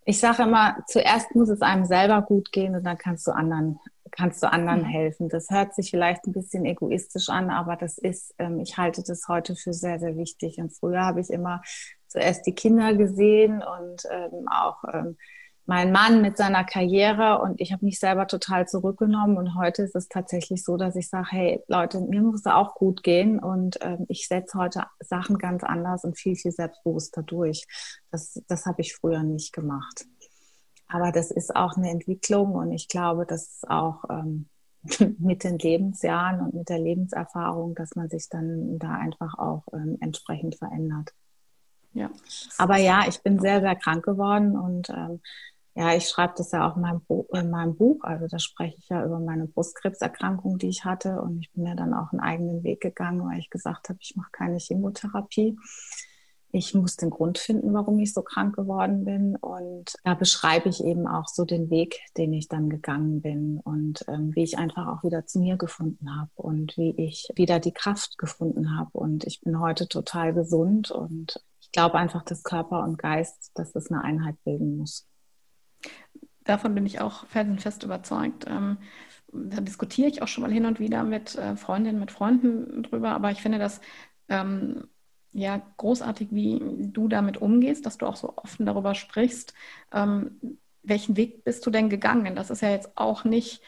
ich 0.05 0.21
sage 0.21 0.43
immer, 0.43 0.77
zuerst 0.87 1.35
muss 1.35 1.49
es 1.49 1.63
einem 1.63 1.87
selber 1.87 2.23
gut 2.23 2.53
gehen 2.53 2.75
und 2.75 2.85
dann 2.85 2.99
kannst 2.99 3.27
du 3.27 3.33
anderen 3.33 3.79
kannst 4.13 4.43
du 4.43 4.53
anderen 4.53 4.83
mhm. 4.83 4.87
helfen. 4.87 5.29
Das 5.29 5.51
hört 5.51 5.75
sich 5.75 5.91
vielleicht 5.91 6.27
ein 6.27 6.33
bisschen 6.33 6.65
egoistisch 6.65 7.29
an, 7.29 7.51
aber 7.51 7.77
das 7.77 7.99
ist, 7.99 8.35
ähm, 8.39 8.61
ich 8.61 8.79
halte 8.79 9.03
das 9.03 9.27
heute 9.29 9.57
für 9.57 9.73
sehr, 9.73 9.99
sehr 9.99 10.17
wichtig. 10.17 10.59
Und 10.59 10.71
früher 10.71 11.05
habe 11.05 11.21
ich 11.21 11.31
immer 11.31 11.63
zuerst 12.07 12.47
die 12.47 12.55
Kinder 12.55 12.95
gesehen 12.95 13.63
und 13.63 14.03
ähm, 14.11 14.47
auch 14.49 14.85
ähm, 14.93 15.17
mein 15.65 15.93
Mann 15.93 16.23
mit 16.23 16.37
seiner 16.37 16.65
Karriere 16.65 17.41
und 17.41 17.61
ich 17.61 17.73
habe 17.73 17.85
mich 17.85 18.01
selber 18.01 18.27
total 18.27 18.67
zurückgenommen 18.67 19.37
und 19.37 19.55
heute 19.55 19.83
ist 19.83 19.95
es 19.95 20.09
tatsächlich 20.09 20.65
so, 20.65 20.77
dass 20.77 20.97
ich 20.97 21.09
sage, 21.09 21.29
hey 21.31 21.63
Leute, 21.69 22.01
mir 22.01 22.21
muss 22.21 22.41
es 22.41 22.47
auch 22.47 22.75
gut 22.75 23.03
gehen 23.03 23.39
und 23.39 23.79
ähm, 23.81 24.05
ich 24.09 24.27
setze 24.27 24.59
heute 24.59 24.85
Sachen 25.01 25.39
ganz 25.39 25.63
anders 25.63 26.05
und 26.05 26.19
viel, 26.19 26.35
viel 26.35 26.51
selbstbewusster 26.51 27.23
durch. 27.23 27.65
Das, 28.11 28.43
das 28.49 28.67
habe 28.67 28.83
ich 28.83 28.95
früher 28.95 29.23
nicht 29.23 29.53
gemacht. 29.53 30.05
Aber 30.93 31.11
das 31.11 31.31
ist 31.31 31.57
auch 31.57 31.77
eine 31.77 31.91
Entwicklung 31.91 32.53
und 32.53 32.71
ich 32.71 32.87
glaube, 32.89 33.25
dass 33.25 33.63
auch 33.67 34.05
ähm, 34.11 34.47
mit 35.19 35.43
den 35.45 35.59
Lebensjahren 35.59 36.41
und 36.41 36.55
mit 36.55 36.69
der 36.69 36.79
Lebenserfahrung, 36.79 37.75
dass 37.75 37.95
man 37.97 38.11
sich 38.11 38.29
dann 38.29 38.79
da 38.79 38.93
einfach 38.93 39.39
auch 39.39 39.65
ähm, 39.73 39.97
entsprechend 40.01 40.57
verändert. 40.57 41.15
Ja. 41.95 42.11
Aber 42.59 42.77
ja, 42.77 43.05
ich 43.09 43.23
bin 43.23 43.39
sehr, 43.39 43.61
sehr 43.61 43.77
krank 43.77 44.05
geworden 44.05 44.57
und 44.57 44.91
ähm, 44.91 45.21
ja, 45.75 45.95
ich 45.95 46.09
schreibe 46.09 46.35
das 46.37 46.53
ja 46.53 46.69
auch 46.69 46.77
in 46.77 46.83
meinem, 46.83 47.01
in 47.33 47.51
meinem, 47.51 47.77
Buch. 47.77 48.01
Also 48.03 48.27
da 48.27 48.39
spreche 48.39 48.77
ich 48.79 48.89
ja 48.91 49.05
über 49.07 49.19
meine 49.19 49.47
Brustkrebserkrankung, 49.47 50.59
die 50.59 50.69
ich 50.69 50.85
hatte. 50.85 51.23
Und 51.23 51.41
ich 51.41 51.51
bin 51.53 51.67
ja 51.67 51.75
dann 51.75 51.95
auch 51.95 52.13
einen 52.13 52.21
eigenen 52.21 52.63
Weg 52.63 52.83
gegangen, 52.83 53.27
weil 53.27 53.39
ich 53.39 53.49
gesagt 53.49 53.89
habe, 53.89 53.99
ich 54.03 54.15
mache 54.15 54.31
keine 54.33 54.59
Chemotherapie 54.59 55.57
ich 56.55 56.75
muss 56.75 56.97
den 56.97 57.09
Grund 57.09 57.39
finden, 57.39 57.73
warum 57.73 57.99
ich 57.99 58.13
so 58.13 58.23
krank 58.23 58.55
geworden 58.55 59.05
bin. 59.05 59.37
Und 59.37 59.95
da 60.05 60.13
beschreibe 60.13 60.69
ich 60.69 60.85
eben 60.85 61.07
auch 61.07 61.27
so 61.27 61.47
den 61.47 61.71
Weg, 61.71 61.99
den 62.19 62.35
ich 62.35 62.47
dann 62.47 62.69
gegangen 62.69 63.23
bin 63.23 63.59
und 63.59 64.05
ähm, 64.07 64.35
wie 64.35 64.43
ich 64.43 64.59
einfach 64.59 64.87
auch 64.87 65.03
wieder 65.03 65.25
zu 65.25 65.41
mir 65.41 65.57
gefunden 65.57 66.15
habe 66.15 66.31
und 66.35 66.77
wie 66.77 66.95
ich 66.99 67.29
wieder 67.35 67.59
die 67.59 67.73
Kraft 67.73 68.19
gefunden 68.19 68.77
habe. 68.77 68.91
Und 68.93 69.25
ich 69.25 69.41
bin 69.41 69.61
heute 69.61 69.89
total 69.89 70.35
gesund 70.35 70.91
und 70.91 71.43
ich 71.61 71.73
glaube 71.73 71.95
einfach, 71.95 72.23
dass 72.23 72.43
Körper 72.43 72.85
und 72.85 72.99
Geist, 72.99 73.51
dass 73.55 73.75
es 73.75 73.91
eine 73.91 74.05
Einheit 74.05 74.37
bilden 74.45 74.77
muss. 74.77 75.09
Davon 76.45 76.75
bin 76.75 76.85
ich 76.85 77.01
auch 77.01 77.25
felsenfest 77.27 77.83
überzeugt. 77.83 78.45
Ähm, 78.47 78.77
da 79.33 79.63
diskutiere 79.63 80.09
ich 80.09 80.21
auch 80.21 80.29
schon 80.29 80.43
mal 80.43 80.53
hin 80.53 80.67
und 80.67 80.81
wieder 80.81 81.03
mit 81.03 81.35
äh, 81.37 81.57
Freundinnen, 81.57 81.99
mit 81.99 82.11
Freunden 82.11 82.83
drüber, 82.83 83.13
aber 83.13 83.31
ich 83.31 83.41
finde, 83.41 83.59
dass 83.59 83.81
ähm, 84.29 84.89
ja 85.33 85.63
großartig, 85.77 86.29
wie 86.31 86.61
du 86.93 87.09
damit 87.09 87.39
umgehst, 87.39 87.87
dass 87.87 87.99
du 87.99 88.07
auch 88.07 88.17
so 88.17 88.35
offen 88.37 88.67
darüber 88.67 88.95
sprichst. 88.95 89.55
Ähm, 89.93 90.59
welchen 90.83 91.17
Weg 91.17 91.45
bist 91.45 91.65
du 91.65 91.71
denn 91.71 91.89
gegangen? 91.89 92.35
Das 92.35 92.51
ist 92.51 92.61
ja 92.61 92.71
jetzt 92.71 92.97
auch 92.97 93.25
nicht 93.25 93.63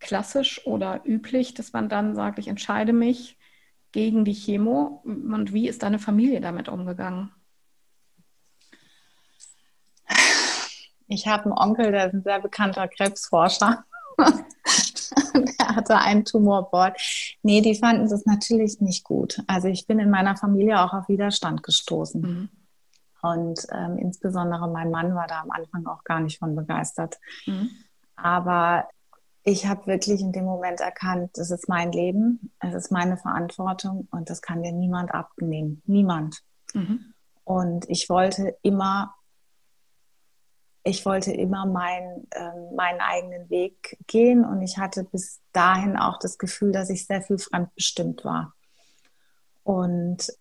klassisch 0.00 0.66
oder 0.66 1.02
üblich, 1.04 1.54
dass 1.54 1.72
man 1.72 1.88
dann 1.88 2.14
sagt, 2.14 2.38
ich 2.38 2.48
entscheide 2.48 2.92
mich 2.92 3.38
gegen 3.92 4.24
die 4.24 4.34
Chemo. 4.34 5.02
Und 5.04 5.52
wie 5.52 5.68
ist 5.68 5.82
deine 5.82 5.98
Familie 5.98 6.40
damit 6.40 6.68
umgegangen? 6.68 7.32
Ich 11.06 11.26
habe 11.26 11.44
einen 11.44 11.52
Onkel, 11.52 11.90
der 11.90 12.08
ist 12.08 12.14
ein 12.14 12.22
sehr 12.22 12.40
bekannter 12.40 12.86
Krebsforscher. 12.86 13.84
der 15.60 15.76
hatte 15.76 15.96
einen 15.98 16.24
Tumorboard. 16.24 17.00
Nee, 17.42 17.60
die 17.60 17.74
fanden 17.74 18.08
das 18.08 18.26
natürlich 18.26 18.80
nicht 18.80 19.04
gut. 19.04 19.42
Also 19.46 19.68
ich 19.68 19.86
bin 19.86 19.98
in 19.98 20.10
meiner 20.10 20.36
Familie 20.36 20.80
auch 20.80 20.92
auf 20.92 21.08
Widerstand 21.08 21.62
gestoßen. 21.62 22.20
Mhm. 22.20 22.48
Und 23.20 23.66
ähm, 23.72 23.98
insbesondere 23.98 24.68
mein 24.70 24.90
Mann 24.90 25.14
war 25.14 25.26
da 25.26 25.40
am 25.40 25.50
Anfang 25.50 25.86
auch 25.86 26.04
gar 26.04 26.20
nicht 26.20 26.38
von 26.38 26.54
begeistert. 26.54 27.16
Mhm. 27.46 27.70
Aber 28.16 28.88
ich 29.42 29.66
habe 29.66 29.86
wirklich 29.86 30.20
in 30.20 30.32
dem 30.32 30.44
Moment 30.44 30.80
erkannt, 30.80 31.30
das 31.34 31.50
ist 31.50 31.68
mein 31.68 31.90
Leben, 31.90 32.52
es 32.60 32.74
ist 32.74 32.92
meine 32.92 33.16
Verantwortung 33.16 34.06
und 34.10 34.30
das 34.30 34.42
kann 34.42 34.62
dir 34.62 34.72
niemand 34.72 35.12
abnehmen. 35.12 35.82
Niemand. 35.86 36.42
Mhm. 36.74 37.14
Und 37.44 37.88
ich 37.88 38.10
wollte 38.10 38.56
immer 38.62 39.14
ich 40.88 41.04
wollte 41.04 41.32
immer 41.32 41.66
mein, 41.66 42.26
äh, 42.30 42.74
meinen 42.74 43.00
eigenen 43.00 43.50
Weg 43.50 43.98
gehen 44.06 44.44
und 44.44 44.62
ich 44.62 44.78
hatte 44.78 45.04
bis 45.04 45.40
dahin 45.52 45.96
auch 45.96 46.18
das 46.18 46.38
Gefühl, 46.38 46.72
dass 46.72 46.90
ich 46.90 47.06
sehr 47.06 47.22
viel 47.22 47.38
fremdbestimmt 47.38 48.24
war. 48.24 48.54
Und 49.64 50.32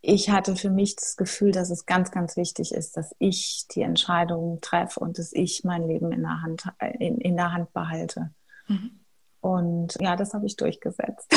ich 0.00 0.30
hatte 0.30 0.56
für 0.56 0.70
mich 0.70 0.96
das 0.96 1.16
Gefühl, 1.16 1.50
dass 1.50 1.70
es 1.70 1.86
ganz, 1.86 2.10
ganz 2.10 2.36
wichtig 2.36 2.72
ist, 2.72 2.96
dass 2.96 3.14
ich 3.18 3.66
die 3.74 3.82
Entscheidungen 3.82 4.60
treffe 4.60 5.00
und 5.00 5.18
dass 5.18 5.32
ich 5.32 5.64
mein 5.64 5.86
Leben 5.86 6.12
in 6.12 6.22
der 6.22 6.40
Hand, 6.40 6.64
in, 6.98 7.18
in 7.18 7.36
der 7.36 7.52
Hand 7.52 7.72
behalte. 7.72 8.30
Mhm. 8.68 9.00
Und 9.40 9.96
ja, 10.00 10.16
das 10.16 10.34
habe 10.34 10.46
ich 10.46 10.56
durchgesetzt. 10.56 11.34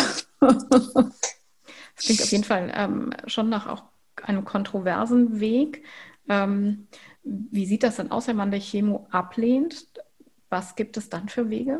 Das 1.95 2.05
klingt 2.05 2.21
auf 2.21 2.31
jeden 2.31 2.43
Fall 2.43 2.71
ähm, 2.75 3.13
schon 3.27 3.49
nach 3.49 3.67
auch 3.67 3.83
einem 4.21 4.45
kontroversen 4.45 5.39
Weg. 5.39 5.83
Ähm, 6.27 6.87
wie 7.23 7.65
sieht 7.65 7.83
das 7.83 7.97
dann 7.97 8.11
aus, 8.11 8.27
wenn 8.27 8.35
man 8.35 8.51
die 8.51 8.59
Chemo 8.59 9.07
ablehnt? 9.11 9.87
Was 10.49 10.75
gibt 10.75 10.97
es 10.97 11.09
dann 11.09 11.29
für 11.29 11.49
Wege? 11.49 11.79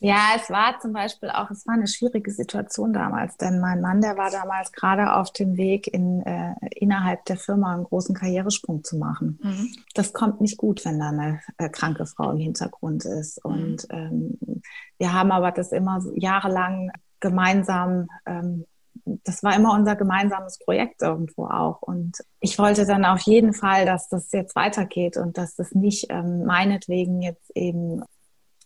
Ja, 0.00 0.28
es 0.36 0.48
war 0.48 0.78
zum 0.78 0.92
Beispiel 0.92 1.28
auch, 1.30 1.50
es 1.50 1.66
war 1.66 1.74
eine 1.74 1.88
schwierige 1.88 2.30
Situation 2.30 2.92
damals, 2.92 3.36
denn 3.36 3.58
mein 3.58 3.80
Mann, 3.80 4.00
der 4.00 4.16
war 4.16 4.30
damals 4.30 4.70
gerade 4.70 5.14
auf 5.14 5.32
dem 5.32 5.56
Weg, 5.56 5.88
in, 5.88 6.22
äh, 6.22 6.54
innerhalb 6.76 7.24
der 7.24 7.36
Firma 7.36 7.74
einen 7.74 7.82
großen 7.82 8.14
Karrieresprung 8.14 8.84
zu 8.84 8.96
machen. 8.96 9.40
Mhm. 9.42 9.72
Das 9.94 10.12
kommt 10.12 10.40
nicht 10.40 10.56
gut, 10.56 10.84
wenn 10.84 11.00
da 11.00 11.08
eine 11.08 11.40
äh, 11.58 11.68
kranke 11.68 12.06
Frau 12.06 12.30
im 12.30 12.38
Hintergrund 12.38 13.04
ist. 13.06 13.44
Mhm. 13.44 13.50
Und 13.50 13.86
ähm, 13.90 14.38
wir 14.98 15.12
haben 15.12 15.32
aber 15.32 15.50
das 15.50 15.72
immer 15.72 16.00
jahrelang 16.14 16.92
gemeinsam 17.18 18.06
ähm, 18.24 18.66
das 19.24 19.42
war 19.42 19.54
immer 19.54 19.74
unser 19.74 19.96
gemeinsames 19.96 20.58
Projekt 20.58 21.02
irgendwo 21.02 21.46
auch. 21.46 21.82
Und 21.82 22.18
ich 22.40 22.58
wollte 22.58 22.86
dann 22.86 23.04
auf 23.04 23.20
jeden 23.20 23.52
Fall, 23.52 23.86
dass 23.86 24.08
das 24.08 24.32
jetzt 24.32 24.56
weitergeht 24.56 25.16
und 25.16 25.38
dass 25.38 25.56
das 25.56 25.72
nicht 25.72 26.06
ähm, 26.10 26.44
meinetwegen 26.44 27.22
jetzt 27.22 27.50
eben 27.54 28.02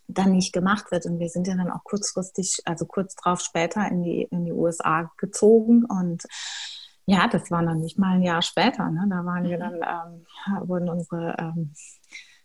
dann 0.09 0.33
nicht 0.33 0.52
gemacht 0.52 0.90
wird. 0.90 1.07
Und 1.07 1.18
wir 1.18 1.28
sind 1.28 1.46
ja 1.46 1.57
dann 1.57 1.70
auch 1.70 1.85
kurzfristig, 1.85 2.61
also 2.64 2.87
kurz 2.87 3.14
drauf 3.14 3.40
später 3.40 3.87
in 3.88 4.02
die, 4.02 4.22
in 4.31 4.44
die 4.44 4.52
USA 4.52 5.11
gezogen 5.16 5.85
und 5.85 6.24
ja, 7.07 7.26
das 7.28 7.50
war 7.50 7.62
noch 7.62 7.74
nicht 7.74 7.98
mal 7.98 8.16
ein 8.16 8.22
Jahr 8.22 8.42
später. 8.42 8.88
Ne? 8.90 9.07
Da 9.11 9.24
waren 9.24 9.44
wir 9.44 9.57
mhm. 9.57 9.61
dann, 9.61 10.24
ähm, 10.55 10.68
wurden 10.68 10.88
unsere, 10.88 11.37
ähm, 11.38 11.72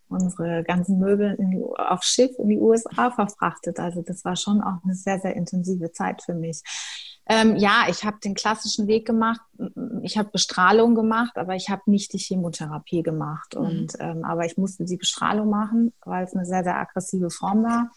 unsere 0.09 0.63
ganzen 0.63 0.99
Möbel 0.99 1.37
die, 1.39 1.63
auf 1.77 2.03
Schiff 2.03 2.31
in 2.39 2.49
die 2.49 2.59
USA 2.59 3.11
verfrachtet. 3.11 3.79
Also 3.79 4.01
das 4.01 4.25
war 4.25 4.35
schon 4.35 4.61
auch 4.61 4.83
eine 4.83 4.95
sehr, 4.95 5.19
sehr 5.19 5.35
intensive 5.35 5.91
Zeit 5.91 6.23
für 6.23 6.33
mich. 6.33 6.61
Ähm, 7.29 7.57
ja, 7.57 7.85
ich 7.89 8.05
habe 8.05 8.17
den 8.23 8.35
klassischen 8.35 8.87
Weg 8.87 9.05
gemacht. 9.05 9.41
Ich 10.01 10.17
habe 10.17 10.29
Bestrahlung 10.31 10.95
gemacht, 10.95 11.37
aber 11.37 11.55
ich 11.55 11.69
habe 11.69 11.81
nicht 11.87 12.13
die 12.13 12.19
Chemotherapie 12.19 13.03
gemacht. 13.03 13.55
Mhm. 13.55 13.61
Und 13.61 13.93
ähm, 13.99 14.23
aber 14.23 14.45
ich 14.45 14.57
musste 14.57 14.85
die 14.85 14.97
Bestrahlung 14.97 15.49
machen, 15.49 15.93
weil 16.05 16.23
es 16.23 16.33
eine 16.33 16.45
sehr 16.45 16.63
sehr 16.63 16.77
aggressive 16.77 17.29
Form 17.29 17.63
war. 17.63 17.91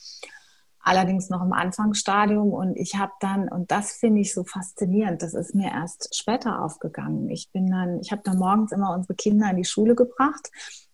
Allerdings 0.82 1.28
noch 1.28 1.42
im 1.42 1.52
Anfangsstadium 1.52 2.52
und 2.52 2.74
ich 2.76 2.96
habe 2.96 3.12
dann 3.20 3.48
und 3.48 3.70
das 3.70 3.92
finde 3.92 4.22
ich 4.22 4.34
so 4.34 4.44
faszinierend. 4.44 5.22
Das 5.22 5.34
ist 5.34 5.54
mir 5.54 5.70
erst 5.70 6.16
später 6.16 6.62
aufgegangen. 6.62 7.28
Ich 7.28 7.50
bin 7.52 7.70
dann, 7.70 8.00
ich 8.00 8.10
habe 8.10 8.22
dann 8.24 8.38
morgens 8.38 8.72
immer 8.72 8.94
unsere 8.94 9.14
Kinder 9.14 9.50
in 9.50 9.58
die 9.58 9.64
Schule 9.64 9.94
gebracht. 9.94 10.50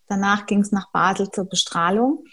Danach 0.09 0.47
ging 0.47 0.61
es 0.61 0.73
nach 0.73 0.91
Basel 0.91 1.31
zur 1.31 1.45
Bestrahlung 1.49 2.25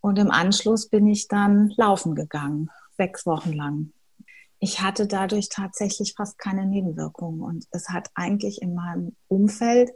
und 0.00 0.18
im 0.18 0.30
Anschluss 0.30 0.88
bin 0.88 1.06
ich 1.08 1.28
dann 1.28 1.72
laufen 1.76 2.14
gegangen, 2.14 2.70
sechs 2.96 3.26
Wochen 3.26 3.54
lang 3.54 3.92
ich 4.60 4.80
hatte 4.80 5.06
dadurch 5.06 5.48
tatsächlich 5.48 6.14
fast 6.16 6.38
keine 6.38 6.66
Nebenwirkungen. 6.66 7.40
Und 7.40 7.66
es 7.70 7.88
hat 7.88 8.10
eigentlich 8.14 8.60
in 8.62 8.74
meinem 8.74 9.16
Umfeld, 9.28 9.90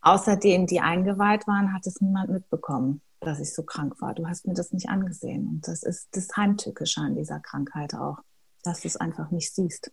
außer 0.00 0.36
denen, 0.36 0.66
die 0.66 0.80
eingeweiht 0.80 1.46
waren, 1.46 1.72
hat 1.72 1.86
es 1.86 2.00
niemand 2.00 2.30
mitbekommen, 2.30 3.02
dass 3.20 3.40
ich 3.40 3.54
so 3.54 3.62
krank 3.62 4.00
war. 4.00 4.14
Du 4.14 4.26
hast 4.26 4.46
mir 4.46 4.54
das 4.54 4.72
nicht 4.72 4.88
angesehen. 4.88 5.46
Und 5.46 5.68
das 5.68 5.82
ist 5.82 6.08
das 6.12 6.28
Heimtückische 6.36 7.00
an 7.00 7.14
dieser 7.14 7.40
Krankheit 7.40 7.94
auch, 7.94 8.18
dass 8.64 8.80
du 8.80 8.88
es 8.88 8.96
einfach 8.96 9.30
nicht 9.30 9.54
siehst. 9.54 9.92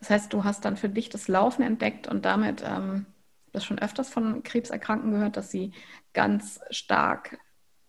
Das 0.00 0.10
heißt, 0.10 0.32
du 0.32 0.44
hast 0.44 0.64
dann 0.64 0.76
für 0.76 0.90
dich 0.90 1.08
das 1.08 1.28
Laufen 1.28 1.62
entdeckt 1.62 2.06
und 2.06 2.26
damit 2.26 2.62
ähm, 2.66 3.06
das 3.52 3.64
schon 3.64 3.78
öfters 3.78 4.10
von 4.10 4.42
Krebserkrankten 4.42 5.12
gehört, 5.12 5.38
dass 5.38 5.50
sie 5.50 5.72
ganz 6.12 6.60
stark 6.70 7.38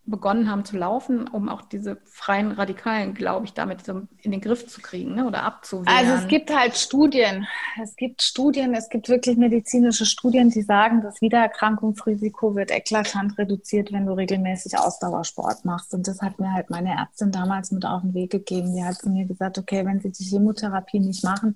begonnen 0.05 0.51
haben 0.51 0.65
zu 0.65 0.75
laufen, 0.77 1.29
um 1.29 1.47
auch 1.47 1.61
diese 1.61 1.97
freien 2.03 2.51
Radikalen, 2.51 3.13
glaube 3.13 3.45
ich, 3.45 3.53
damit 3.53 3.85
so 3.85 4.01
in 4.21 4.31
den 4.31 4.41
Griff 4.41 4.67
zu 4.67 4.81
kriegen 4.81 5.15
ne? 5.15 5.25
oder 5.25 5.43
abzuwehren? 5.43 5.87
Also 5.87 6.13
es 6.13 6.27
gibt 6.27 6.53
halt 6.53 6.75
Studien. 6.75 7.47
Es 7.81 7.95
gibt 7.95 8.21
Studien, 8.21 8.73
es 8.73 8.89
gibt 8.89 9.07
wirklich 9.07 9.37
medizinische 9.37 10.05
Studien, 10.05 10.49
die 10.49 10.61
sagen, 10.61 11.01
das 11.01 11.21
Wiedererkrankungsrisiko 11.21 12.55
wird 12.55 12.71
eklatant 12.71 13.37
reduziert, 13.37 13.93
wenn 13.93 14.05
du 14.05 14.13
regelmäßig 14.13 14.77
Ausdauersport 14.77 15.63
machst. 15.63 15.93
Und 15.93 16.05
das 16.07 16.21
hat 16.21 16.37
mir 16.37 16.51
halt 16.51 16.69
meine 16.69 16.97
Ärztin 16.97 17.31
damals 17.31 17.71
mit 17.71 17.85
auf 17.85 18.01
den 18.01 18.13
Weg 18.13 18.31
gegeben. 18.31 18.75
Die 18.75 18.83
hat 18.83 18.95
zu 18.95 19.09
mir 19.09 19.25
gesagt, 19.25 19.57
okay, 19.57 19.85
wenn 19.85 20.01
Sie 20.01 20.11
die 20.11 20.25
Chemotherapie 20.25 20.99
nicht 20.99 21.23
machen, 21.23 21.55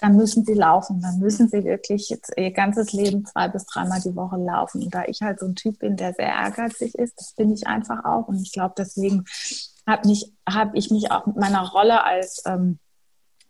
dann 0.00 0.16
müssen 0.16 0.44
sie 0.44 0.54
laufen, 0.54 1.00
dann 1.00 1.18
müssen 1.18 1.48
sie 1.48 1.64
wirklich 1.64 2.08
jetzt 2.08 2.32
ihr 2.36 2.52
ganzes 2.52 2.92
Leben 2.92 3.24
zwei 3.26 3.48
bis 3.48 3.66
dreimal 3.66 4.00
die 4.00 4.14
Woche 4.14 4.36
laufen. 4.36 4.82
Und 4.82 4.94
da 4.94 5.04
ich 5.06 5.20
halt 5.22 5.40
so 5.40 5.46
ein 5.46 5.54
Typ 5.54 5.80
bin, 5.80 5.96
der 5.96 6.14
sehr 6.14 6.28
ehrgeizig 6.28 6.94
ist, 6.94 7.18
das 7.18 7.32
bin 7.32 7.52
ich 7.52 7.66
einfach 7.66 8.04
auch. 8.04 8.28
Und 8.28 8.40
ich 8.40 8.52
glaube, 8.52 8.74
deswegen 8.78 9.24
habe 9.86 10.08
hab 10.48 10.74
ich 10.74 10.90
mich 10.90 11.10
auch 11.10 11.26
mit 11.26 11.36
meiner 11.36 11.68
Rolle 11.68 12.04
als 12.04 12.42
ähm, 12.46 12.78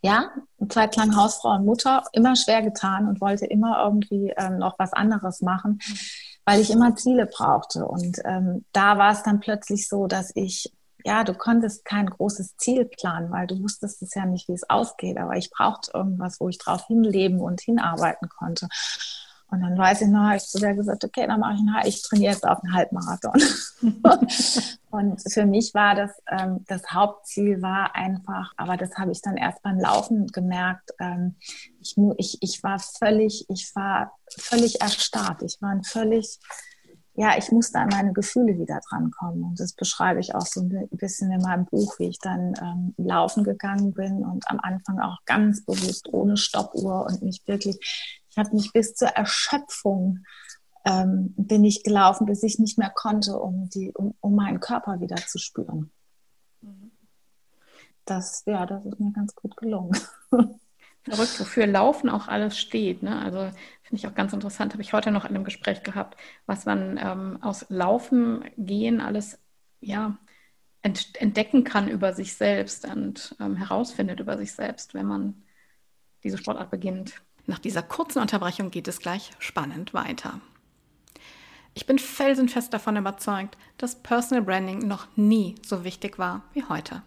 ja, 0.01 0.31
Zeit 0.69 0.97
lang 0.97 1.17
Hausfrau 1.17 1.57
und 1.57 1.65
Mutter 1.65 2.05
immer 2.13 2.37
schwer 2.37 2.63
getan 2.63 3.09
und 3.09 3.21
wollte 3.21 3.47
immer 3.47 3.83
irgendwie 3.85 4.33
ähm, 4.37 4.59
noch 4.59 4.79
was 4.79 4.93
anderes 4.93 5.41
machen, 5.41 5.81
weil 6.45 6.61
ich 6.61 6.71
immer 6.71 6.95
Ziele 6.95 7.27
brauchte. 7.27 7.85
Und 7.87 8.19
ähm, 8.25 8.65
da 8.73 8.99
war 8.99 9.13
es 9.13 9.23
dann 9.23 9.41
plötzlich 9.41 9.89
so, 9.89 10.07
dass 10.07 10.31
ich 10.35 10.73
ja, 11.05 11.25
du 11.25 11.35
konntest 11.35 11.85
kein 11.85 12.07
großes 12.07 12.57
Ziel 12.57 12.85
planen, 12.85 13.31
weil 13.31 13.47
du 13.47 13.63
wusstest 13.63 14.03
es 14.03 14.15
ja 14.15 14.27
nicht, 14.27 14.49
wie 14.49 14.55
es 14.55 14.69
ausgeht. 14.69 15.19
Aber 15.19 15.37
ich 15.37 15.51
brauchte 15.51 15.93
irgendwas, 15.95 16.41
wo 16.41 16.49
ich 16.49 16.59
drauf 16.59 16.87
hinleben 16.87 17.41
und 17.41 17.61
hinarbeiten 17.61 18.29
konnte. 18.29 18.69
Und 19.51 19.63
dann 19.63 19.79
weiß 19.79 20.03
ich 20.03 20.09
noch, 20.09 20.25
habe 20.25 20.37
ich 20.37 20.45
zu 20.45 20.59
der 20.59 20.75
gesagt, 20.75 21.05
okay, 21.05 21.27
dann 21.27 21.41
mache 21.41 21.55
ich 21.55 21.61
einen, 21.61 21.87
ich 21.87 22.03
trainiere 22.03 22.33
jetzt 22.33 22.47
auf 22.47 22.63
einen 22.63 22.75
Halbmarathon. 22.75 23.43
und 24.91 25.33
für 25.33 25.47
mich 25.47 25.73
war 25.73 25.95
das, 25.95 26.11
ähm, 26.31 26.65
das 26.67 26.83
Hauptziel 26.93 27.63
war 27.63 27.95
einfach, 27.95 28.53
aber 28.59 28.77
das 28.77 28.95
habe 28.97 29.11
ich 29.11 29.23
dann 29.23 29.39
erst 29.39 29.63
beim 29.63 29.81
Laufen 29.81 30.27
gemerkt, 30.27 30.91
ähm, 31.01 31.37
ich, 31.81 31.97
ich, 32.19 32.39
ich 32.43 32.63
war 32.63 32.79
völlig, 32.79 33.47
ich 33.49 33.75
war 33.75 34.13
völlig 34.37 34.83
erstarrt. 34.83 35.43
Ich 35.43 35.57
war 35.63 35.71
ein 35.71 35.83
völlig, 35.85 36.39
ja, 37.19 37.37
ich 37.37 37.51
musste 37.51 37.81
an 37.81 37.89
meine 37.89 38.13
Gefühle 38.13 38.57
wieder 38.61 38.79
drankommen. 38.89 39.43
Und 39.43 39.59
das 39.59 39.73
beschreibe 39.73 40.21
ich 40.21 40.37
auch 40.37 40.47
so 40.47 40.61
ein 40.61 40.89
bisschen 40.93 41.33
in 41.33 41.43
meinem 41.43 41.67
Buch, 41.67 41.99
wie 41.99 42.07
ich 42.07 42.21
dann 42.21 42.55
ähm, 42.63 42.95
laufen 42.97 43.43
gegangen 43.43 43.93
bin 43.93 44.25
und 44.25 44.49
am 44.49 44.61
Anfang 44.61 45.01
auch 45.01 45.19
ganz 45.25 45.65
bewusst 45.65 46.09
ohne 46.13 46.37
Stoppuhr 46.37 47.07
und 47.07 47.23
mich 47.23 47.43
wirklich, 47.47 48.21
ich 48.31 48.39
habe 48.39 48.55
mich 48.55 48.73
bis 48.73 48.95
zur 48.95 49.09
Erschöpfung 49.09 50.21
ähm, 50.85 51.35
bin 51.37 51.65
ich 51.65 51.83
gelaufen, 51.83 52.25
bis 52.25 52.45
ich 52.45 52.61
nicht 52.61 52.79
mehr 52.79 52.91
konnte, 52.95 53.37
um, 53.37 53.69
die, 53.69 53.91
um, 53.93 54.15
um 54.21 54.37
meinen 54.37 54.61
Körper 54.61 55.01
wieder 55.01 55.17
zu 55.17 55.39
spüren. 55.39 55.91
Das, 58.05 58.45
ja, 58.47 58.65
das 58.65 58.87
ist 58.87 59.01
mir 59.01 59.11
ganz 59.11 59.35
gut 59.35 59.57
gelungen. 59.57 59.99
verrückt, 61.09 61.41
wofür 61.41 61.67
Laufen 61.67 62.09
auch 62.09 62.29
alles 62.29 62.59
steht. 62.59 63.03
Ne? 63.03 63.19
Also 63.19 63.51
finde 63.89 64.01
ich 64.01 64.07
auch 64.07 64.15
ganz 64.15 64.35
interessant, 64.35 64.75
habe 64.75 64.83
ich 64.83 64.93
heute 64.93 65.11
noch 65.11 65.25
in 65.25 65.35
einem 65.35 65.45
Gespräch 65.45 65.83
gehabt, 65.83 66.19
was 66.45 66.67
man 66.67 66.99
ähm, 67.03 67.43
aus 67.43 67.65
Laufen 67.71 68.45
gehen 68.59 69.01
alles 69.01 69.39
ja, 69.81 70.19
ent 70.83 71.11
entdecken 71.15 71.65
kann 71.65 71.89
über 71.89 72.13
sich 72.13 72.35
selbst 72.35 72.85
und 72.85 73.35
ähm, 73.41 73.57
herausfindet 73.57 74.21
über 74.21 74.37
sich 74.37 74.53
selbst, 74.53 74.93
wenn 74.93 75.07
man 75.07 75.43
diese 76.23 76.37
Sportart 76.37 76.71
beginnt. 76.71 77.23
Nach 77.47 77.59
dieser 77.59 77.83
kurzen 77.83 78.21
Unterbrechung 78.21 78.71
geht 78.71 78.89
es 78.89 78.99
gleich 78.99 79.31
spannend 79.39 79.95
weiter. 79.95 80.39
Ich 81.73 81.87
bin 81.87 81.99
felsenfest 81.99 82.75
davon 82.75 82.97
überzeugt, 82.97 83.57
dass 83.79 84.03
Personal 84.03 84.45
Branding 84.45 84.87
noch 84.87 85.07
nie 85.17 85.55
so 85.65 85.83
wichtig 85.83 86.19
war 86.19 86.43
wie 86.53 86.65
heute. 86.65 87.03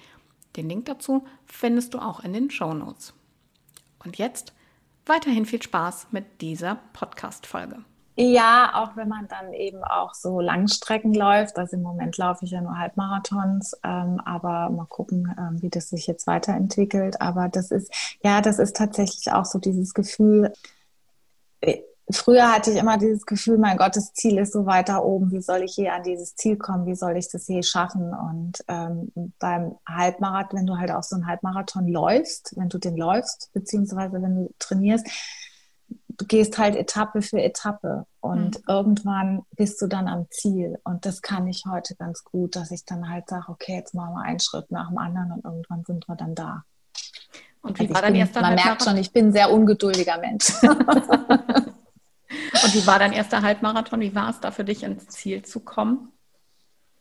den 0.57 0.69
Link 0.69 0.87
dazu 0.87 1.25
findest 1.47 1.95
du 1.95 1.99
auch 1.99 2.21
in 2.21 2.33
den 2.33 2.51
Show 2.51 2.75
Notes. 2.75 3.15
Und 4.05 4.19
jetzt 4.19 4.53
weiterhin 5.07 5.47
viel 5.47 5.63
Spaß 5.63 6.09
mit 6.11 6.41
dieser 6.41 6.79
Podcast-Folge. 6.93 7.85
Ja, 8.17 8.71
auch 8.75 8.97
wenn 8.97 9.09
man 9.09 9.27
dann 9.27 9.53
eben 9.53 9.83
auch 9.83 10.15
so 10.15 10.39
Langstrecken 10.41 11.15
läuft. 11.15 11.59
Also 11.59 11.77
im 11.77 11.83
Moment 11.83 12.17
laufe 12.17 12.45
ich 12.45 12.53
ja 12.53 12.61
nur 12.61 12.79
Halbmarathons, 12.79 13.77
ähm, 13.83 14.21
aber 14.25 14.71
mal 14.71 14.87
gucken, 14.87 15.35
ähm, 15.37 15.61
wie 15.61 15.69
das 15.69 15.89
sich 15.89 16.07
jetzt 16.07 16.29
weiterentwickelt. 16.29 17.21
Aber 17.21 17.49
das 17.49 17.73
ist, 17.73 17.93
ja, 18.23 18.41
das 18.41 18.61
ist 18.61 18.77
tatsächlich 18.77 19.33
auch 19.33 19.45
so 19.45 19.59
dieses 19.59 19.95
Gefühl, 19.95 20.53
früher 22.11 22.53
hatte 22.53 22.71
ich 22.71 22.77
immer 22.77 22.99
dieses 22.99 23.25
Gefühl, 23.27 23.59
mein 23.59 23.77
Gott, 23.77 23.97
das 23.97 24.13
Ziel 24.13 24.39
ist 24.39 24.53
so 24.53 24.67
weiter 24.67 25.05
oben. 25.05 25.31
Wie 25.33 25.41
soll 25.41 25.63
ich 25.63 25.77
je 25.77 25.89
an 25.89 26.03
dieses 26.03 26.37
Ziel 26.37 26.57
kommen? 26.57 26.87
Wie 26.87 26.95
soll 26.95 27.17
ich 27.17 27.31
das 27.31 27.49
je 27.49 27.63
schaffen? 27.63 28.13
Und 28.13 28.65
ähm, 28.69 29.13
beim 29.39 29.77
Halbmarathon, 29.89 30.61
wenn 30.61 30.67
du 30.67 30.77
halt 30.77 30.91
auch 30.91 31.03
so 31.03 31.17
einen 31.17 31.27
Halbmarathon 31.27 31.89
läufst, 31.89 32.55
wenn 32.57 32.69
du 32.69 32.79
den 32.79 32.97
läufst, 32.97 33.51
beziehungsweise 33.53 34.21
wenn 34.21 34.35
du 34.35 34.55
trainierst, 34.59 35.07
du 36.19 36.27
gehst 36.27 36.59
halt 36.59 36.77
Etappe 36.77 37.23
für 37.23 37.43
Etappe 37.43 38.07
und 38.21 38.59
mhm. 38.59 38.65
irgendwann 38.69 39.43
bist 39.57 39.81
du 39.81 39.87
dann 39.87 40.07
am 40.07 40.27
Ziel. 40.31 40.79
Und 40.85 41.07
das 41.07 41.23
kann 41.23 41.47
ich 41.47 41.65
heute 41.69 41.95
ganz 41.97 42.25
gut, 42.25 42.57
dass 42.57 42.71
ich 42.71 42.85
dann 42.85 43.09
halt 43.09 43.29
sage, 43.29 43.47
okay, 43.49 43.77
jetzt 43.77 43.95
machen 43.95 44.15
wir 44.15 44.23
einen 44.23 44.41
Schritt 44.41 44.71
nach 44.71 44.89
dem 44.89 44.99
anderen 44.99 45.33
und 45.33 45.45
irgendwann 45.45 45.85
sind 45.85 46.07
wir 46.09 46.17
dann 46.17 46.35
da. 46.35 46.65
Und 47.63 47.79
wie 47.79 47.85
also 47.85 47.95
war 47.95 48.03
dein 48.03 48.15
erster 48.15 48.43
Man 48.43 48.57
merkt 48.57 48.83
schon, 48.83 48.99
ich 48.99 49.13
bin 49.13 49.29
ein 49.29 49.33
sehr 49.33 49.51
ungeduldiger 49.51 50.19
Mensch. 50.19 50.53
Und 52.31 52.75
wie 52.75 52.87
war 52.87 52.99
dein 52.99 53.13
erster 53.13 53.43
Halbmarathon? 53.43 54.01
Wie 54.01 54.15
war 54.15 54.31
es 54.31 54.41
da 54.41 54.51
für 54.51 54.65
dich, 54.65 54.83
ins 54.83 55.09
Ziel 55.09 55.45
zu 55.45 55.61
kommen? 55.61 56.13